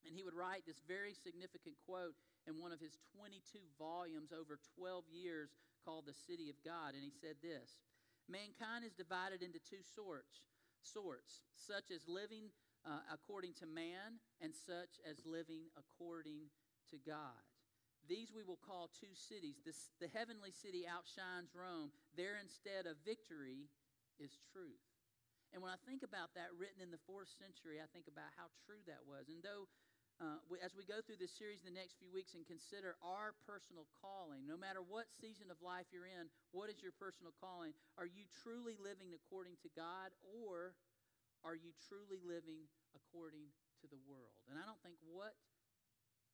And 0.04 0.18
he 0.18 0.26
would 0.26 0.36
write 0.36 0.66
this 0.66 0.82
very 0.84 1.14
significant 1.14 1.78
quote 1.86 2.18
in 2.50 2.58
one 2.58 2.74
of 2.74 2.82
his 2.82 2.98
22 3.16 3.62
volumes 3.78 4.34
over 4.34 4.58
12 4.76 5.06
years 5.14 5.54
called 5.86 6.10
The 6.10 6.18
City 6.18 6.50
of 6.50 6.58
God. 6.66 6.98
And 6.98 7.06
he 7.06 7.14
said 7.14 7.38
this 7.42 7.80
Mankind 8.28 8.86
is 8.86 8.98
divided 8.98 9.46
into 9.46 9.62
two 9.62 9.86
sorts, 9.86 10.42
sorts 10.82 11.46
such 11.54 11.94
as 11.94 12.10
living 12.10 12.50
uh, 12.86 13.06
according 13.14 13.54
to 13.62 13.66
man 13.70 14.18
and 14.42 14.54
such 14.56 14.98
as 15.06 15.22
living 15.26 15.70
according 15.78 16.50
to 16.90 16.98
God. 17.06 17.46
These 18.12 18.36
we 18.36 18.44
will 18.44 18.60
call 18.60 18.92
two 18.92 19.16
cities. 19.16 19.64
This, 19.64 19.96
the 20.04 20.12
heavenly 20.12 20.52
city 20.52 20.84
outshines 20.84 21.56
Rome. 21.56 21.96
There, 22.20 22.36
instead 22.36 22.84
of 22.84 23.00
victory, 23.08 23.72
is 24.20 24.36
truth. 24.52 24.84
And 25.56 25.64
when 25.64 25.72
I 25.72 25.80
think 25.88 26.04
about 26.04 26.36
that 26.36 26.52
written 26.60 26.84
in 26.84 26.92
the 26.92 27.00
fourth 27.08 27.32
century, 27.32 27.80
I 27.80 27.88
think 27.96 28.12
about 28.12 28.36
how 28.36 28.52
true 28.68 28.84
that 28.92 29.08
was. 29.08 29.32
And 29.32 29.40
though, 29.40 29.72
uh, 30.20 30.44
as 30.60 30.76
we 30.76 30.84
go 30.84 31.00
through 31.00 31.24
this 31.24 31.32
series 31.32 31.64
in 31.64 31.72
the 31.72 31.80
next 31.80 32.04
few 32.04 32.12
weeks 32.12 32.36
and 32.36 32.44
consider 32.44 33.00
our 33.00 33.32
personal 33.48 33.88
calling, 34.04 34.44
no 34.44 34.60
matter 34.60 34.84
what 34.84 35.08
season 35.16 35.48
of 35.48 35.64
life 35.64 35.88
you're 35.96 36.08
in, 36.08 36.28
what 36.52 36.68
is 36.68 36.84
your 36.84 36.96
personal 36.96 37.32
calling? 37.40 37.72
Are 37.96 38.08
you 38.08 38.28
truly 38.44 38.76
living 38.76 39.16
according 39.16 39.56
to 39.64 39.72
God, 39.72 40.12
or 40.24 40.76
are 41.48 41.56
you 41.56 41.72
truly 41.88 42.20
living 42.20 42.68
according 42.92 43.56
to 43.80 43.88
the 43.88 44.00
world? 44.04 44.36
And 44.52 44.60
I 44.60 44.68
don't 44.68 44.80
think 44.84 45.00
what 45.08 45.36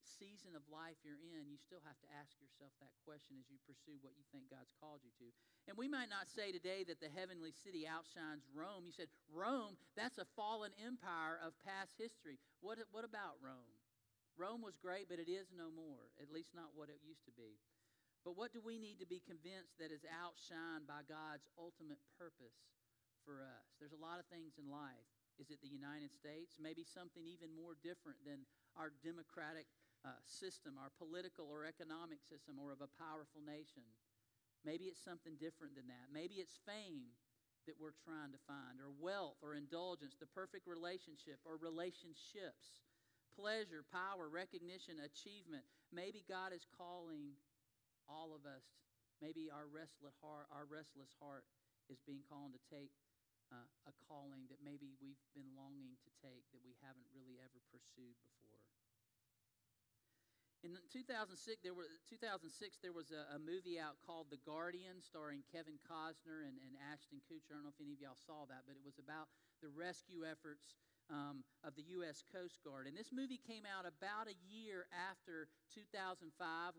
season 0.08 0.56
of 0.56 0.64
life 0.72 0.96
you're 1.04 1.20
in, 1.20 1.52
you 1.52 1.60
still 1.60 1.84
have 1.84 2.00
to 2.00 2.10
ask 2.16 2.40
yourself 2.40 2.72
that 2.80 2.96
question 3.04 3.36
as 3.38 3.52
you 3.52 3.60
pursue 3.68 4.00
what 4.00 4.16
you 4.16 4.24
think 4.32 4.48
God's 4.48 4.72
called 4.80 5.04
you 5.04 5.12
to. 5.20 5.28
And 5.68 5.76
we 5.76 5.92
might 5.92 6.08
not 6.08 6.32
say 6.32 6.56
today 6.56 6.88
that 6.88 7.04
the 7.04 7.12
heavenly 7.12 7.52
city 7.52 7.84
outshines 7.84 8.48
Rome. 8.56 8.88
You 8.88 8.96
said, 8.96 9.12
Rome, 9.28 9.76
that's 10.00 10.18
a 10.18 10.30
fallen 10.40 10.72
empire 10.80 11.38
of 11.44 11.60
past 11.62 12.00
history. 12.00 12.40
What, 12.64 12.80
what 12.96 13.04
about 13.04 13.38
Rome? 13.44 13.76
Rome 14.40 14.64
was 14.64 14.80
great, 14.80 15.12
but 15.12 15.20
it 15.20 15.28
is 15.28 15.52
no 15.52 15.74
more, 15.74 16.14
at 16.22 16.32
least 16.32 16.54
not 16.54 16.72
what 16.78 16.94
it 16.94 17.02
used 17.04 17.26
to 17.26 17.34
be. 17.34 17.60
But 18.22 18.38
what 18.38 18.54
do 18.54 18.62
we 18.62 18.78
need 18.78 19.02
to 19.02 19.10
be 19.10 19.24
convinced 19.24 19.76
that 19.82 19.92
is 19.92 20.06
outshined 20.08 20.86
by 20.86 21.04
God's 21.08 21.50
ultimate 21.58 22.02
purpose 22.16 22.60
for 23.26 23.42
us? 23.42 23.68
There's 23.82 23.98
a 23.98 24.04
lot 24.04 24.22
of 24.22 24.30
things 24.30 24.56
in 24.62 24.70
life. 24.70 25.10
Is 25.38 25.54
it 25.54 25.62
the 25.62 25.70
United 25.70 26.14
States? 26.14 26.58
Maybe 26.58 26.82
something 26.82 27.26
even 27.26 27.54
more 27.54 27.78
different 27.82 28.22
than 28.26 28.46
our 28.74 28.94
democratic 29.06 29.70
uh, 30.08 30.16
system, 30.24 30.80
our 30.80 30.96
political 30.96 31.44
or 31.52 31.68
economic 31.68 32.24
system, 32.24 32.56
or 32.56 32.72
of 32.72 32.80
a 32.80 32.88
powerful 32.96 33.44
nation. 33.44 33.84
Maybe 34.64 34.88
it's 34.88 35.04
something 35.04 35.36
different 35.36 35.76
than 35.76 35.92
that. 35.92 36.08
Maybe 36.08 36.40
it's 36.40 36.56
fame 36.64 37.12
that 37.68 37.76
we're 37.76 38.00
trying 38.08 38.32
to 38.32 38.40
find, 38.48 38.80
or 38.80 38.96
wealth, 38.96 39.44
or 39.44 39.52
indulgence, 39.52 40.16
the 40.16 40.32
perfect 40.32 40.64
relationship, 40.64 41.44
or 41.44 41.60
relationships, 41.60 42.80
pleasure, 43.36 43.84
power, 43.92 44.32
recognition, 44.32 45.04
achievement. 45.04 45.68
Maybe 45.92 46.24
God 46.24 46.56
is 46.56 46.64
calling 46.72 47.36
all 48.08 48.32
of 48.32 48.48
us. 48.48 48.64
Maybe 49.20 49.52
our 49.52 49.68
restless 49.68 50.16
heart, 50.24 50.48
our 50.48 50.64
restless 50.64 51.12
heart 51.20 51.44
is 51.92 52.00
being 52.08 52.24
called 52.24 52.56
to 52.56 52.62
take 52.72 52.96
uh, 53.52 53.68
a 53.88 53.94
calling 54.08 54.48
that 54.48 54.64
maybe 54.64 54.92
we've 55.04 55.20
been 55.36 55.52
longing 55.56 55.96
to 56.04 56.12
take 56.24 56.48
that 56.56 56.64
we 56.64 56.76
haven't 56.84 57.08
really 57.12 57.40
ever 57.40 57.60
pursued 57.72 58.16
before. 58.24 58.77
In 60.66 60.74
2006, 60.90 61.62
there, 61.62 61.78
were, 61.78 61.86
2006, 62.10 62.82
there 62.82 62.96
was 62.96 63.14
a, 63.14 63.38
a, 63.38 63.40
movie 63.40 63.78
out 63.78 63.94
called 64.02 64.34
The 64.34 64.42
Guardian, 64.42 65.06
starring 65.06 65.46
Kevin 65.54 65.78
Costner 65.86 66.50
and, 66.50 66.58
and, 66.66 66.74
Ashton 66.90 67.22
Kutcher. 67.30 67.54
I 67.54 67.62
don't 67.62 67.70
know 67.70 67.76
if 67.76 67.78
any 67.78 67.94
of 67.94 68.02
y'all 68.02 68.18
saw 68.18 68.50
that, 68.50 68.66
but 68.66 68.74
it 68.74 68.82
was 68.82 68.98
about 68.98 69.30
the 69.62 69.70
rescue 69.70 70.26
efforts 70.26 70.74
um, 71.14 71.46
of 71.62 71.78
the 71.78 71.86
U.S. 72.02 72.26
Coast 72.26 72.58
Guard. 72.66 72.90
And 72.90 72.98
this 72.98 73.14
movie 73.14 73.38
came 73.38 73.70
out 73.70 73.86
about 73.86 74.28
a 74.28 74.38
year 74.50 74.90
after 74.92 75.46
2005, 75.78 76.26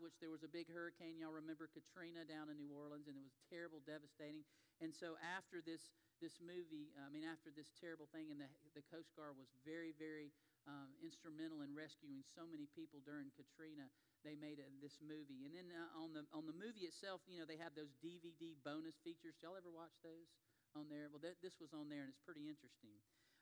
which 0.03 0.19
there 0.19 0.29
was 0.29 0.43
a 0.43 0.51
big 0.51 0.67
hurricane. 0.67 1.15
Y'all 1.15 1.33
remember 1.33 1.71
Katrina 1.71 2.27
down 2.27 2.51
in 2.51 2.59
New 2.59 2.69
Orleans, 2.75 3.07
and 3.07 3.15
it 3.15 3.23
was 3.23 3.39
terrible, 3.47 3.79
devastating. 3.87 4.43
And 4.83 4.91
so 4.91 5.15
after 5.23 5.63
this, 5.63 5.87
this 6.19 6.37
movie, 6.43 6.91
I 6.99 7.07
mean, 7.07 7.23
after 7.23 7.47
this 7.47 7.71
terrible 7.79 8.11
thing, 8.11 8.27
and 8.29 8.43
the, 8.43 8.51
the 8.75 8.85
Coast 8.91 9.15
Guard 9.15 9.39
was 9.39 9.49
very, 9.63 9.95
very 9.95 10.35
um, 10.69 10.93
instrumental 11.01 11.65
in 11.65 11.73
rescuing 11.73 12.21
so 12.21 12.45
many 12.45 12.69
people 12.77 13.01
during 13.01 13.33
Katrina. 13.33 13.89
They 14.21 14.37
made 14.37 14.61
a, 14.61 14.67
this 14.77 15.01
movie, 15.01 15.47
and 15.47 15.55
then 15.55 15.71
uh, 15.73 16.03
on 16.03 16.13
the 16.13 16.27
on 16.35 16.45
the 16.45 16.53
movie 16.53 16.85
itself, 16.85 17.23
you 17.25 17.39
know, 17.41 17.47
they 17.47 17.57
have 17.57 17.73
those 17.73 17.95
DVD 18.03 18.53
bonus 18.61 18.99
features. 19.01 19.39
Y'all 19.41 19.57
ever 19.57 19.71
watch 19.71 19.95
those 20.05 20.29
on 20.77 20.91
there? 20.91 21.09
Well, 21.09 21.23
th- 21.23 21.39
this 21.41 21.57
was 21.57 21.73
on 21.73 21.89
there, 21.89 22.05
and 22.05 22.11
it's 22.11 22.21
pretty 22.21 22.45
interesting. 22.45 22.99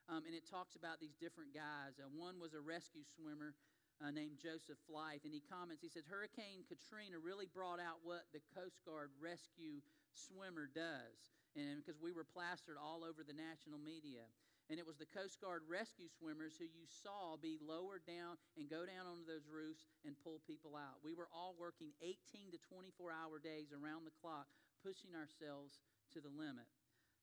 Um, 0.07 0.23
and 0.23 0.31
it 0.31 0.47
talks 0.47 0.79
about 0.79 1.03
these 1.03 1.19
different 1.19 1.51
guys. 1.51 1.99
Uh, 1.99 2.07
one 2.15 2.39
was 2.39 2.55
a 2.55 2.63
rescue 2.63 3.03
swimmer 3.03 3.57
uh, 3.99 4.13
named 4.13 4.39
Joseph 4.39 4.79
Flythe, 4.87 5.25
and 5.27 5.33
he 5.35 5.43
comments. 5.43 5.83
He 5.83 5.91
says 5.91 6.07
Hurricane 6.07 6.63
Katrina 6.63 7.19
really 7.19 7.49
brought 7.49 7.81
out 7.81 7.99
what 8.07 8.29
the 8.31 8.39
Coast 8.55 8.79
Guard 8.87 9.11
rescue 9.19 9.83
swimmer 10.15 10.71
does, 10.71 11.35
and 11.59 11.81
because 11.83 11.99
we 11.99 12.15
were 12.15 12.23
plastered 12.23 12.79
all 12.79 13.03
over 13.03 13.25
the 13.25 13.35
national 13.35 13.81
media. 13.81 14.23
And 14.67 14.75
it 14.75 14.87
was 14.87 14.99
the 14.99 15.07
Coast 15.07 15.39
Guard 15.39 15.63
rescue 15.63 16.11
swimmers 16.11 16.59
who 16.59 16.67
you 16.67 16.83
saw 16.83 17.39
be 17.39 17.55
lowered 17.55 18.03
down 18.03 18.35
and 18.59 18.67
go 18.67 18.83
down 18.83 19.07
onto 19.07 19.23
those 19.23 19.47
roofs 19.47 19.87
and 20.03 20.19
pull 20.19 20.43
people 20.43 20.75
out. 20.75 20.99
We 20.99 21.15
were 21.15 21.31
all 21.31 21.55
working 21.55 21.95
18 22.03 22.51
to 22.51 22.59
24 22.67 23.15
hour 23.15 23.39
days 23.39 23.71
around 23.71 24.03
the 24.03 24.17
clock, 24.19 24.51
pushing 24.83 25.15
ourselves 25.15 25.79
to 26.11 26.19
the 26.19 26.31
limit. 26.31 26.67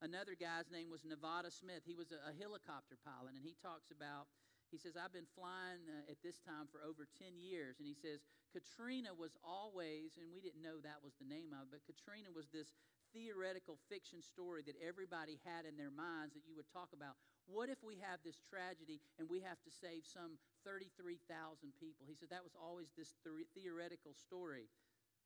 Another 0.01 0.33
guy's 0.33 0.73
name 0.73 0.89
was 0.89 1.05
Nevada 1.05 1.53
Smith. 1.53 1.85
He 1.85 1.95
was 1.95 2.17
a, 2.17 2.21
a 2.29 2.33
helicopter 2.33 2.97
pilot, 3.05 3.37
and 3.37 3.45
he 3.45 3.53
talks 3.61 3.93
about 3.93 4.25
he 4.75 4.83
says, 4.83 4.99
I've 4.99 5.15
been 5.15 5.31
flying 5.39 5.87
uh, 5.87 6.11
at 6.11 6.19
this 6.27 6.43
time 6.43 6.67
for 6.67 6.83
over 6.83 7.07
10 7.07 7.39
years. 7.39 7.79
And 7.79 7.87
he 7.87 7.95
says, 7.95 8.27
Katrina 8.51 9.15
was 9.15 9.39
always, 9.47 10.19
and 10.19 10.35
we 10.35 10.43
didn't 10.43 10.67
know 10.67 10.83
that 10.83 10.99
was 10.99 11.15
the 11.15 11.31
name 11.31 11.55
of 11.55 11.71
it, 11.71 11.79
but 11.79 11.87
Katrina 11.87 12.35
was 12.35 12.51
this 12.51 12.75
theoretical 13.15 13.79
fiction 13.87 14.19
story 14.21 14.67
that 14.67 14.75
everybody 14.83 15.39
had 15.47 15.65
in 15.65 15.79
their 15.79 15.95
minds 15.95 16.35
that 16.35 16.45
you 16.45 16.59
would 16.59 16.69
talk 16.69 16.91
about. 16.91 17.15
What 17.47 17.71
if 17.71 17.79
we 17.81 18.03
have 18.03 18.19
this 18.27 18.43
tragedy 18.43 18.99
and 19.17 19.31
we 19.31 19.41
have 19.47 19.63
to 19.63 19.71
save 19.71 20.03
some 20.05 20.37
33,000 20.67 21.23
people? 21.79 22.05
He 22.05 22.19
said 22.19 22.35
that 22.35 22.43
was 22.43 22.59
always 22.59 22.91
this 22.99 23.15
theoretical 23.55 24.13
story. 24.13 24.67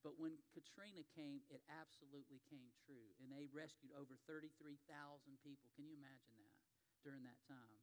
But 0.06 0.14
when 0.20 0.38
Katrina 0.54 1.02
came, 1.16 1.42
it 1.50 1.64
absolutely 1.66 2.38
came 2.46 2.70
true. 2.86 3.10
And 3.18 3.32
they 3.32 3.50
rescued 3.50 3.90
over 3.98 4.14
33,000 4.30 4.78
people. 5.42 5.66
Can 5.74 5.88
you 5.88 5.98
imagine 5.98 6.34
that 6.38 6.54
during 7.02 7.26
that 7.26 7.40
time? 7.50 7.78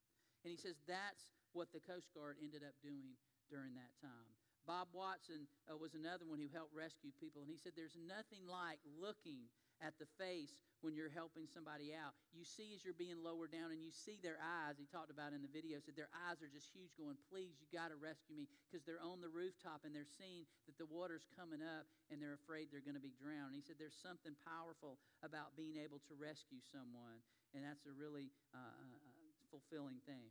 And 0.45 0.53
he 0.53 0.59
says 0.59 0.79
that's 0.87 1.33
what 1.51 1.73
the 1.73 1.83
Coast 1.83 2.13
Guard 2.15 2.39
ended 2.39 2.63
up 2.63 2.77
doing 2.79 3.19
during 3.51 3.75
that 3.75 3.91
time. 3.99 4.31
Bob 4.65 4.89
Watson 4.93 5.45
uh, 5.69 5.77
was 5.77 5.93
another 5.93 6.25
one 6.25 6.41
who 6.41 6.49
helped 6.49 6.73
rescue 6.73 7.13
people. 7.21 7.45
And 7.45 7.49
he 7.49 7.57
said 7.57 7.77
there's 7.77 7.97
nothing 7.99 8.49
like 8.49 8.81
looking 8.97 9.45
at 9.83 9.97
the 9.99 10.07
face 10.19 10.55
when 10.85 10.93
you're 10.93 11.09
helping 11.09 11.49
somebody 11.49 11.95
out. 11.97 12.13
You 12.29 12.45
see 12.45 12.77
as 12.77 12.85
you're 12.85 12.97
being 12.97 13.17
lowered 13.17 13.49
down 13.49 13.73
and 13.73 13.81
you 13.81 13.89
see 13.89 14.21
their 14.21 14.37
eyes. 14.37 14.77
He 14.77 14.85
talked 14.85 15.09
about 15.09 15.33
in 15.33 15.41
the 15.41 15.49
video, 15.49 15.81
said 15.81 15.97
their 15.97 16.13
eyes 16.29 16.45
are 16.45 16.51
just 16.51 16.69
huge, 16.69 16.93
going, 16.93 17.17
Please, 17.25 17.57
you 17.57 17.65
got 17.73 17.89
to 17.89 17.97
rescue 17.97 18.37
me 18.37 18.45
because 18.69 18.85
they're 18.85 19.01
on 19.01 19.23
the 19.23 19.31
rooftop 19.31 19.81
and 19.81 19.97
they're 19.97 20.05
seeing 20.05 20.45
that 20.69 20.77
the 20.77 20.85
water's 20.85 21.25
coming 21.33 21.65
up 21.65 21.89
and 22.13 22.21
they're 22.21 22.37
afraid 22.37 22.69
they're 22.69 22.85
going 22.85 22.99
to 22.99 23.03
be 23.03 23.17
drowned. 23.17 23.55
And 23.55 23.57
he 23.57 23.65
said 23.65 23.81
there's 23.81 23.97
something 23.97 24.37
powerful 24.45 25.01
about 25.25 25.57
being 25.57 25.81
able 25.81 25.97
to 26.05 26.13
rescue 26.13 26.61
someone, 26.61 27.17
and 27.57 27.65
that's 27.65 27.89
a 27.89 27.93
really 27.95 28.29
uh, 28.53 28.61
uh, 28.61 28.85
uh 28.85 29.25
fulfilling 29.49 29.97
thing. 30.05 30.29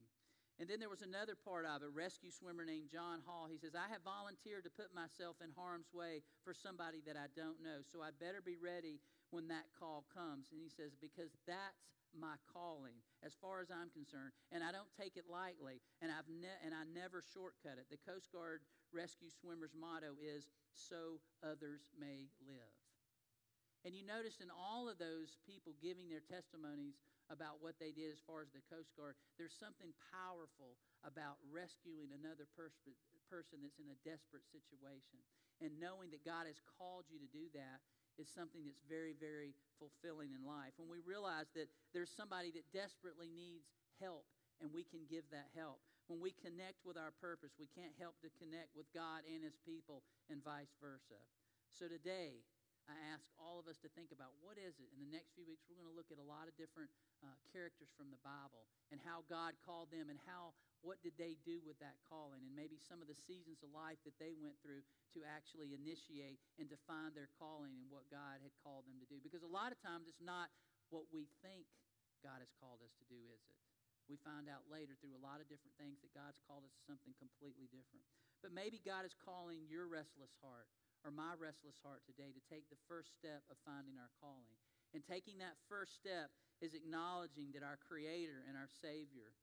And 0.62 0.70
then 0.70 0.78
there 0.78 0.92
was 0.92 1.02
another 1.02 1.34
part 1.34 1.66
of 1.66 1.82
it, 1.82 1.90
rescue 1.90 2.30
swimmer 2.30 2.62
named 2.62 2.86
John 2.86 3.26
Hall. 3.26 3.50
He 3.50 3.58
says, 3.58 3.74
I 3.74 3.90
have 3.90 4.06
volunteered 4.06 4.62
to 4.64 4.70
put 4.70 4.94
myself 4.94 5.42
in 5.42 5.50
harm's 5.50 5.90
way 5.90 6.22
for 6.46 6.54
somebody 6.54 7.02
that 7.10 7.18
I 7.18 7.26
don't 7.34 7.58
know, 7.58 7.82
so 7.82 7.98
I 7.98 8.14
better 8.14 8.38
be 8.38 8.54
ready 8.54 9.02
when 9.34 9.50
that 9.50 9.66
call 9.74 10.06
comes. 10.14 10.54
And 10.54 10.62
he 10.62 10.70
says, 10.70 10.94
because 10.94 11.34
that's 11.42 11.98
my 12.14 12.38
calling 12.46 12.94
as 13.26 13.34
far 13.34 13.58
as 13.58 13.74
I'm 13.74 13.90
concerned, 13.90 14.30
and 14.54 14.62
I 14.62 14.70
don't 14.70 14.90
take 14.94 15.18
it 15.18 15.26
lightly, 15.26 15.82
and, 15.98 16.14
I've 16.14 16.30
ne- 16.30 16.62
and 16.62 16.70
I 16.70 16.86
never 16.86 17.18
shortcut 17.18 17.82
it. 17.82 17.90
The 17.90 17.98
Coast 18.06 18.30
Guard 18.30 18.62
rescue 18.94 19.34
swimmer's 19.34 19.74
motto 19.74 20.14
is, 20.22 20.46
so 20.70 21.18
others 21.42 21.90
may 21.98 22.30
live. 22.46 22.74
And 23.82 23.92
you 23.92 24.06
notice 24.06 24.38
in 24.40 24.48
all 24.54 24.86
of 24.86 25.02
those 25.02 25.36
people 25.44 25.74
giving 25.82 26.08
their 26.08 26.24
testimonies 26.24 27.02
about 27.32 27.60
what 27.64 27.80
they 27.80 27.92
did 27.92 28.12
as 28.12 28.20
far 28.24 28.44
as 28.44 28.52
the 28.52 28.64
Coast 28.68 28.92
Guard, 28.96 29.16
there's 29.40 29.56
something 29.56 29.92
powerful 30.12 30.76
about 31.04 31.40
rescuing 31.48 32.12
another 32.12 32.48
pers- 32.52 32.76
person 33.28 33.64
that's 33.64 33.80
in 33.80 33.88
a 33.88 33.98
desperate 34.04 34.44
situation. 34.48 35.20
And 35.62 35.76
knowing 35.80 36.12
that 36.12 36.26
God 36.26 36.44
has 36.50 36.60
called 36.76 37.08
you 37.08 37.16
to 37.22 37.30
do 37.30 37.48
that 37.56 37.80
is 38.20 38.30
something 38.30 38.62
that's 38.62 38.82
very, 38.86 39.14
very 39.16 39.56
fulfilling 39.80 40.30
in 40.30 40.44
life. 40.46 40.76
When 40.76 40.90
we 40.90 41.02
realize 41.02 41.50
that 41.58 41.66
there's 41.90 42.12
somebody 42.12 42.54
that 42.54 42.66
desperately 42.70 43.30
needs 43.32 43.72
help 43.98 44.26
and 44.62 44.70
we 44.70 44.86
can 44.86 45.02
give 45.10 45.26
that 45.34 45.50
help. 45.56 45.82
When 46.06 46.20
we 46.20 46.36
connect 46.36 46.84
with 46.84 47.00
our 47.00 47.16
purpose, 47.16 47.56
we 47.56 47.66
can't 47.72 47.96
help 47.96 48.20
to 48.20 48.30
connect 48.36 48.76
with 48.76 48.86
God 48.92 49.24
and 49.24 49.42
His 49.42 49.56
people 49.64 50.04
and 50.28 50.44
vice 50.44 50.70
versa. 50.78 51.18
So 51.72 51.88
today, 51.88 52.44
I 52.84 52.96
ask 53.16 53.24
all 53.40 53.56
of 53.56 53.64
us 53.64 53.80
to 53.80 53.88
think 53.96 54.12
about 54.12 54.36
what 54.44 54.60
is 54.60 54.76
it. 54.76 54.92
In 54.92 55.00
the 55.00 55.08
next 55.08 55.32
few 55.32 55.48
weeks, 55.48 55.64
we're 55.64 55.80
going 55.80 55.88
to 55.88 55.96
look 55.96 56.12
at 56.12 56.20
a 56.20 56.24
lot 56.24 56.50
of 56.50 56.54
different 56.60 56.92
uh, 57.24 57.32
characters 57.48 57.88
from 57.96 58.12
the 58.12 58.20
Bible 58.20 58.68
and 58.92 59.00
how 59.00 59.24
God 59.24 59.56
called 59.64 59.88
them 59.88 60.12
and 60.12 60.20
how 60.28 60.52
what 60.84 61.00
did 61.00 61.16
they 61.16 61.40
do 61.48 61.64
with 61.64 61.80
that 61.80 61.96
calling 62.04 62.44
and 62.44 62.52
maybe 62.52 62.76
some 62.76 63.00
of 63.00 63.08
the 63.08 63.16
seasons 63.16 63.64
of 63.64 63.72
life 63.72 63.96
that 64.04 64.20
they 64.20 64.36
went 64.36 64.60
through 64.60 64.84
to 65.16 65.24
actually 65.24 65.72
initiate 65.72 66.36
and 66.60 66.68
define 66.68 67.16
their 67.16 67.32
calling 67.40 67.72
and 67.80 67.88
what 67.88 68.04
God 68.12 68.44
had 68.44 68.52
called 68.60 68.84
them 68.84 69.00
to 69.00 69.08
do. 69.08 69.16
Because 69.24 69.40
a 69.40 69.48
lot 69.48 69.72
of 69.72 69.80
times 69.80 70.04
it's 70.04 70.20
not 70.20 70.52
what 70.92 71.08
we 71.08 71.24
think 71.40 71.64
God 72.20 72.44
has 72.44 72.52
called 72.60 72.84
us 72.84 72.92
to 73.00 73.04
do, 73.08 73.16
is 73.32 73.40
it? 73.48 73.56
We 74.04 74.20
find 74.20 74.52
out 74.52 74.68
later 74.68 74.92
through 75.00 75.16
a 75.16 75.24
lot 75.24 75.40
of 75.40 75.48
different 75.48 75.72
things 75.80 76.04
that 76.04 76.12
God's 76.12 76.36
called 76.44 76.68
us 76.68 76.76
to 76.76 76.82
something 76.84 77.16
completely 77.16 77.72
different. 77.72 78.04
But 78.44 78.52
maybe 78.52 78.76
God 78.84 79.08
is 79.08 79.16
calling 79.16 79.64
your 79.64 79.88
restless 79.88 80.36
heart 80.44 80.68
or 81.04 81.12
my 81.12 81.36
restless 81.36 81.76
heart 81.84 82.00
today 82.08 82.32
to 82.32 82.42
take 82.48 82.64
the 82.72 82.80
first 82.88 83.12
step 83.12 83.44
of 83.52 83.60
finding 83.68 84.00
our 84.00 84.10
calling. 84.18 84.56
And 84.96 85.04
taking 85.04 85.36
that 85.44 85.60
first 85.68 85.92
step 85.92 86.32
is 86.64 86.72
acknowledging 86.72 87.52
that 87.52 87.66
our 87.66 87.76
Creator 87.76 88.48
and 88.48 88.56
our 88.56 88.70
Savior 88.80 89.36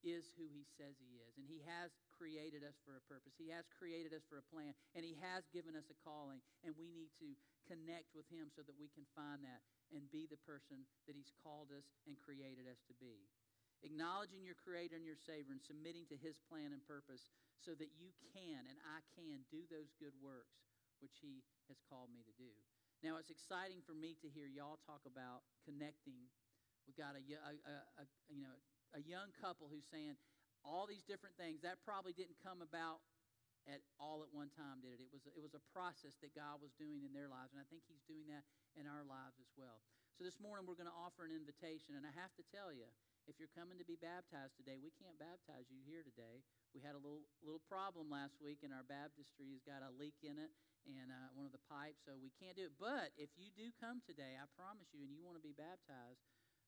is 0.00 0.32
who 0.34 0.48
He 0.50 0.64
says 0.64 0.96
He 0.98 1.20
is. 1.20 1.36
And 1.36 1.44
He 1.44 1.60
has 1.68 1.92
created 2.16 2.64
us 2.64 2.80
for 2.82 2.96
a 2.96 3.04
purpose, 3.04 3.36
He 3.36 3.52
has 3.52 3.68
created 3.70 4.16
us 4.16 4.24
for 4.24 4.40
a 4.40 4.48
plan, 4.50 4.72
and 4.96 5.04
He 5.04 5.20
has 5.20 5.44
given 5.52 5.76
us 5.76 5.92
a 5.92 5.98
calling. 6.00 6.40
And 6.64 6.72
we 6.74 6.88
need 6.88 7.12
to 7.20 7.36
connect 7.68 8.10
with 8.16 8.26
Him 8.32 8.48
so 8.48 8.64
that 8.64 8.78
we 8.78 8.88
can 8.90 9.06
find 9.12 9.44
that 9.44 9.62
and 9.92 10.08
be 10.08 10.24
the 10.24 10.40
person 10.42 10.88
that 11.04 11.18
He's 11.18 11.34
called 11.44 11.70
us 11.76 11.86
and 12.08 12.16
created 12.18 12.64
us 12.66 12.80
to 12.88 12.94
be. 12.96 13.28
Acknowledging 13.82 14.46
your 14.46 14.58
Creator 14.58 14.94
and 14.94 15.06
your 15.06 15.18
Savior 15.18 15.50
and 15.50 15.62
submitting 15.62 16.06
to 16.08 16.16
His 16.16 16.38
plan 16.46 16.70
and 16.70 16.82
purpose 16.86 17.34
so 17.58 17.74
that 17.74 17.90
you 17.98 18.14
can 18.30 18.62
and 18.70 18.78
I 18.86 19.02
can 19.18 19.42
do 19.50 19.66
those 19.66 19.90
good 19.98 20.14
works 20.22 20.71
which 21.02 21.18
He 21.18 21.42
has 21.66 21.82
called 21.90 22.08
me 22.14 22.22
to 22.22 22.34
do. 22.38 22.54
Now, 23.02 23.18
it's 23.18 23.34
exciting 23.34 23.82
for 23.82 23.98
me 23.98 24.14
to 24.22 24.30
hear 24.30 24.46
y'all 24.46 24.78
talk 24.86 25.02
about 25.02 25.42
connecting. 25.66 26.30
We've 26.86 26.94
got 26.94 27.18
a, 27.18 27.22
a, 27.26 27.52
a, 27.66 27.76
a 27.98 28.04
you 28.30 28.38
know 28.38 28.54
a 28.94 29.02
young 29.02 29.34
couple 29.42 29.66
who's 29.66 29.86
saying 29.90 30.14
all 30.62 30.86
these 30.86 31.02
different 31.02 31.34
things. 31.34 31.66
That 31.66 31.82
probably 31.82 32.14
didn't 32.14 32.38
come 32.38 32.62
about 32.62 33.02
at 33.66 33.82
all 33.98 34.26
at 34.26 34.30
one 34.34 34.50
time, 34.54 34.82
did 34.82 34.98
it? 34.98 35.06
It 35.06 35.10
was 35.10 35.26
it 35.30 35.42
was 35.42 35.54
a 35.54 35.62
process 35.74 36.14
that 36.22 36.34
God 36.34 36.62
was 36.62 36.74
doing 36.78 37.02
in 37.02 37.10
their 37.10 37.26
lives, 37.26 37.50
and 37.54 37.58
I 37.58 37.66
think 37.66 37.82
He's 37.90 38.06
doing 38.06 38.30
that 38.30 38.46
in 38.78 38.86
our 38.86 39.02
lives 39.02 39.42
as 39.42 39.50
well. 39.58 39.82
So 40.18 40.22
this 40.22 40.38
morning 40.38 40.68
we're 40.68 40.78
going 40.78 40.90
to 40.90 40.98
offer 40.98 41.24
an 41.24 41.34
invitation, 41.34 41.98
and 41.98 42.04
I 42.04 42.12
have 42.14 42.34
to 42.36 42.44
tell 42.52 42.70
you, 42.70 42.86
if 43.30 43.38
you're 43.38 43.52
coming 43.54 43.78
to 43.78 43.86
be 43.86 43.94
baptized 43.94 44.58
today, 44.58 44.82
we 44.82 44.90
can't 44.98 45.14
baptize 45.14 45.70
you 45.70 45.78
here 45.86 46.02
today. 46.02 46.42
We 46.74 46.82
had 46.82 46.98
a 46.98 47.02
little 47.02 47.22
little 47.44 47.62
problem 47.70 48.10
last 48.10 48.42
week, 48.42 48.66
and 48.66 48.74
our 48.74 48.82
baptistry 48.86 49.54
has 49.54 49.62
got 49.62 49.86
a 49.86 49.94
leak 49.94 50.18
in 50.26 50.42
it, 50.42 50.50
and 50.88 51.12
uh, 51.12 51.30
one 51.38 51.46
of 51.46 51.54
the 51.54 51.62
pipes, 51.70 52.02
so 52.02 52.18
we 52.18 52.34
can't 52.34 52.58
do 52.58 52.66
it. 52.66 52.74
But 52.82 53.14
if 53.14 53.30
you 53.38 53.54
do 53.54 53.70
come 53.78 54.02
today, 54.02 54.34
I 54.34 54.50
promise 54.58 54.90
you, 54.90 55.06
and 55.06 55.12
you 55.14 55.22
want 55.22 55.38
to 55.38 55.44
be 55.44 55.54
baptized, 55.54 56.18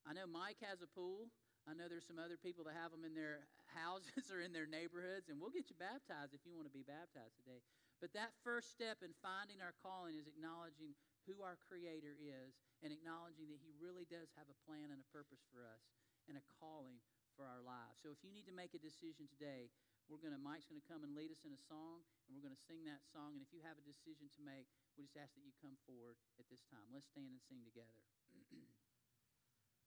I 0.07 0.15
know 0.15 0.31
Mike 0.31 0.63
has 0.63 0.79
a 0.85 0.91
pool. 0.91 1.27
I 1.65 1.73
know 1.73 1.89
there's 1.89 2.05
some 2.05 2.21
other 2.21 2.37
people 2.37 2.61
that 2.69 2.77
have 2.77 2.93
them 2.93 3.09
in 3.09 3.17
their 3.17 3.49
houses 3.73 4.29
or 4.35 4.45
in 4.45 4.53
their 4.53 4.69
neighborhoods, 4.69 5.33
and 5.33 5.41
we'll 5.41 5.55
get 5.55 5.73
you 5.73 5.77
baptized 5.81 6.37
if 6.37 6.45
you 6.45 6.53
want 6.53 6.69
to 6.69 6.77
be 6.77 6.85
baptized 6.85 7.41
today. 7.41 7.65
But 8.05 8.13
that 8.13 8.37
first 8.45 8.69
step 8.69 9.01
in 9.01 9.17
finding 9.25 9.65
our 9.65 9.73
calling 9.81 10.21
is 10.21 10.29
acknowledging 10.29 10.93
who 11.25 11.41
our 11.41 11.57
Creator 11.57 12.21
is 12.21 12.53
and 12.85 12.93
acknowledging 12.93 13.49
that 13.49 13.65
He 13.65 13.73
really 13.81 14.05
does 14.05 14.29
have 14.37 14.45
a 14.53 14.61
plan 14.69 14.93
and 14.93 15.01
a 15.01 15.09
purpose 15.09 15.41
for 15.49 15.65
us 15.65 16.04
and 16.29 16.39
a 16.39 16.45
calling 16.61 17.01
for 17.35 17.45
our 17.47 17.61
lives. 17.61 17.99
So 18.01 18.15
if 18.15 18.23
you 18.23 18.31
need 18.31 18.47
to 18.47 18.55
make 18.55 18.73
a 18.75 18.83
decision 18.83 19.27
today, 19.27 19.71
we're 20.07 20.21
going 20.21 20.37
to 20.37 20.41
Mike's 20.41 20.69
going 20.69 20.81
to 20.81 20.91
come 20.91 21.03
and 21.03 21.17
lead 21.17 21.33
us 21.33 21.43
in 21.49 21.53
a 21.57 21.63
song 21.71 22.05
and 22.29 22.37
we're 22.37 22.45
going 22.45 22.55
to 22.55 22.67
sing 22.69 22.85
that 22.85 23.03
song 23.09 23.33
and 23.35 23.41
if 23.41 23.51
you 23.51 23.65
have 23.65 23.81
a 23.81 23.85
decision 23.85 24.29
to 24.37 24.41
make, 24.45 24.69
we 24.95 25.05
just 25.09 25.17
ask 25.17 25.33
that 25.35 25.45
you 25.45 25.53
come 25.59 25.81
forward 25.89 26.21
at 26.37 26.47
this 26.53 26.63
time. 26.69 26.87
Let's 26.93 27.09
stand 27.09 27.33
and 27.33 27.41
sing 27.41 27.65
together. 27.65 28.05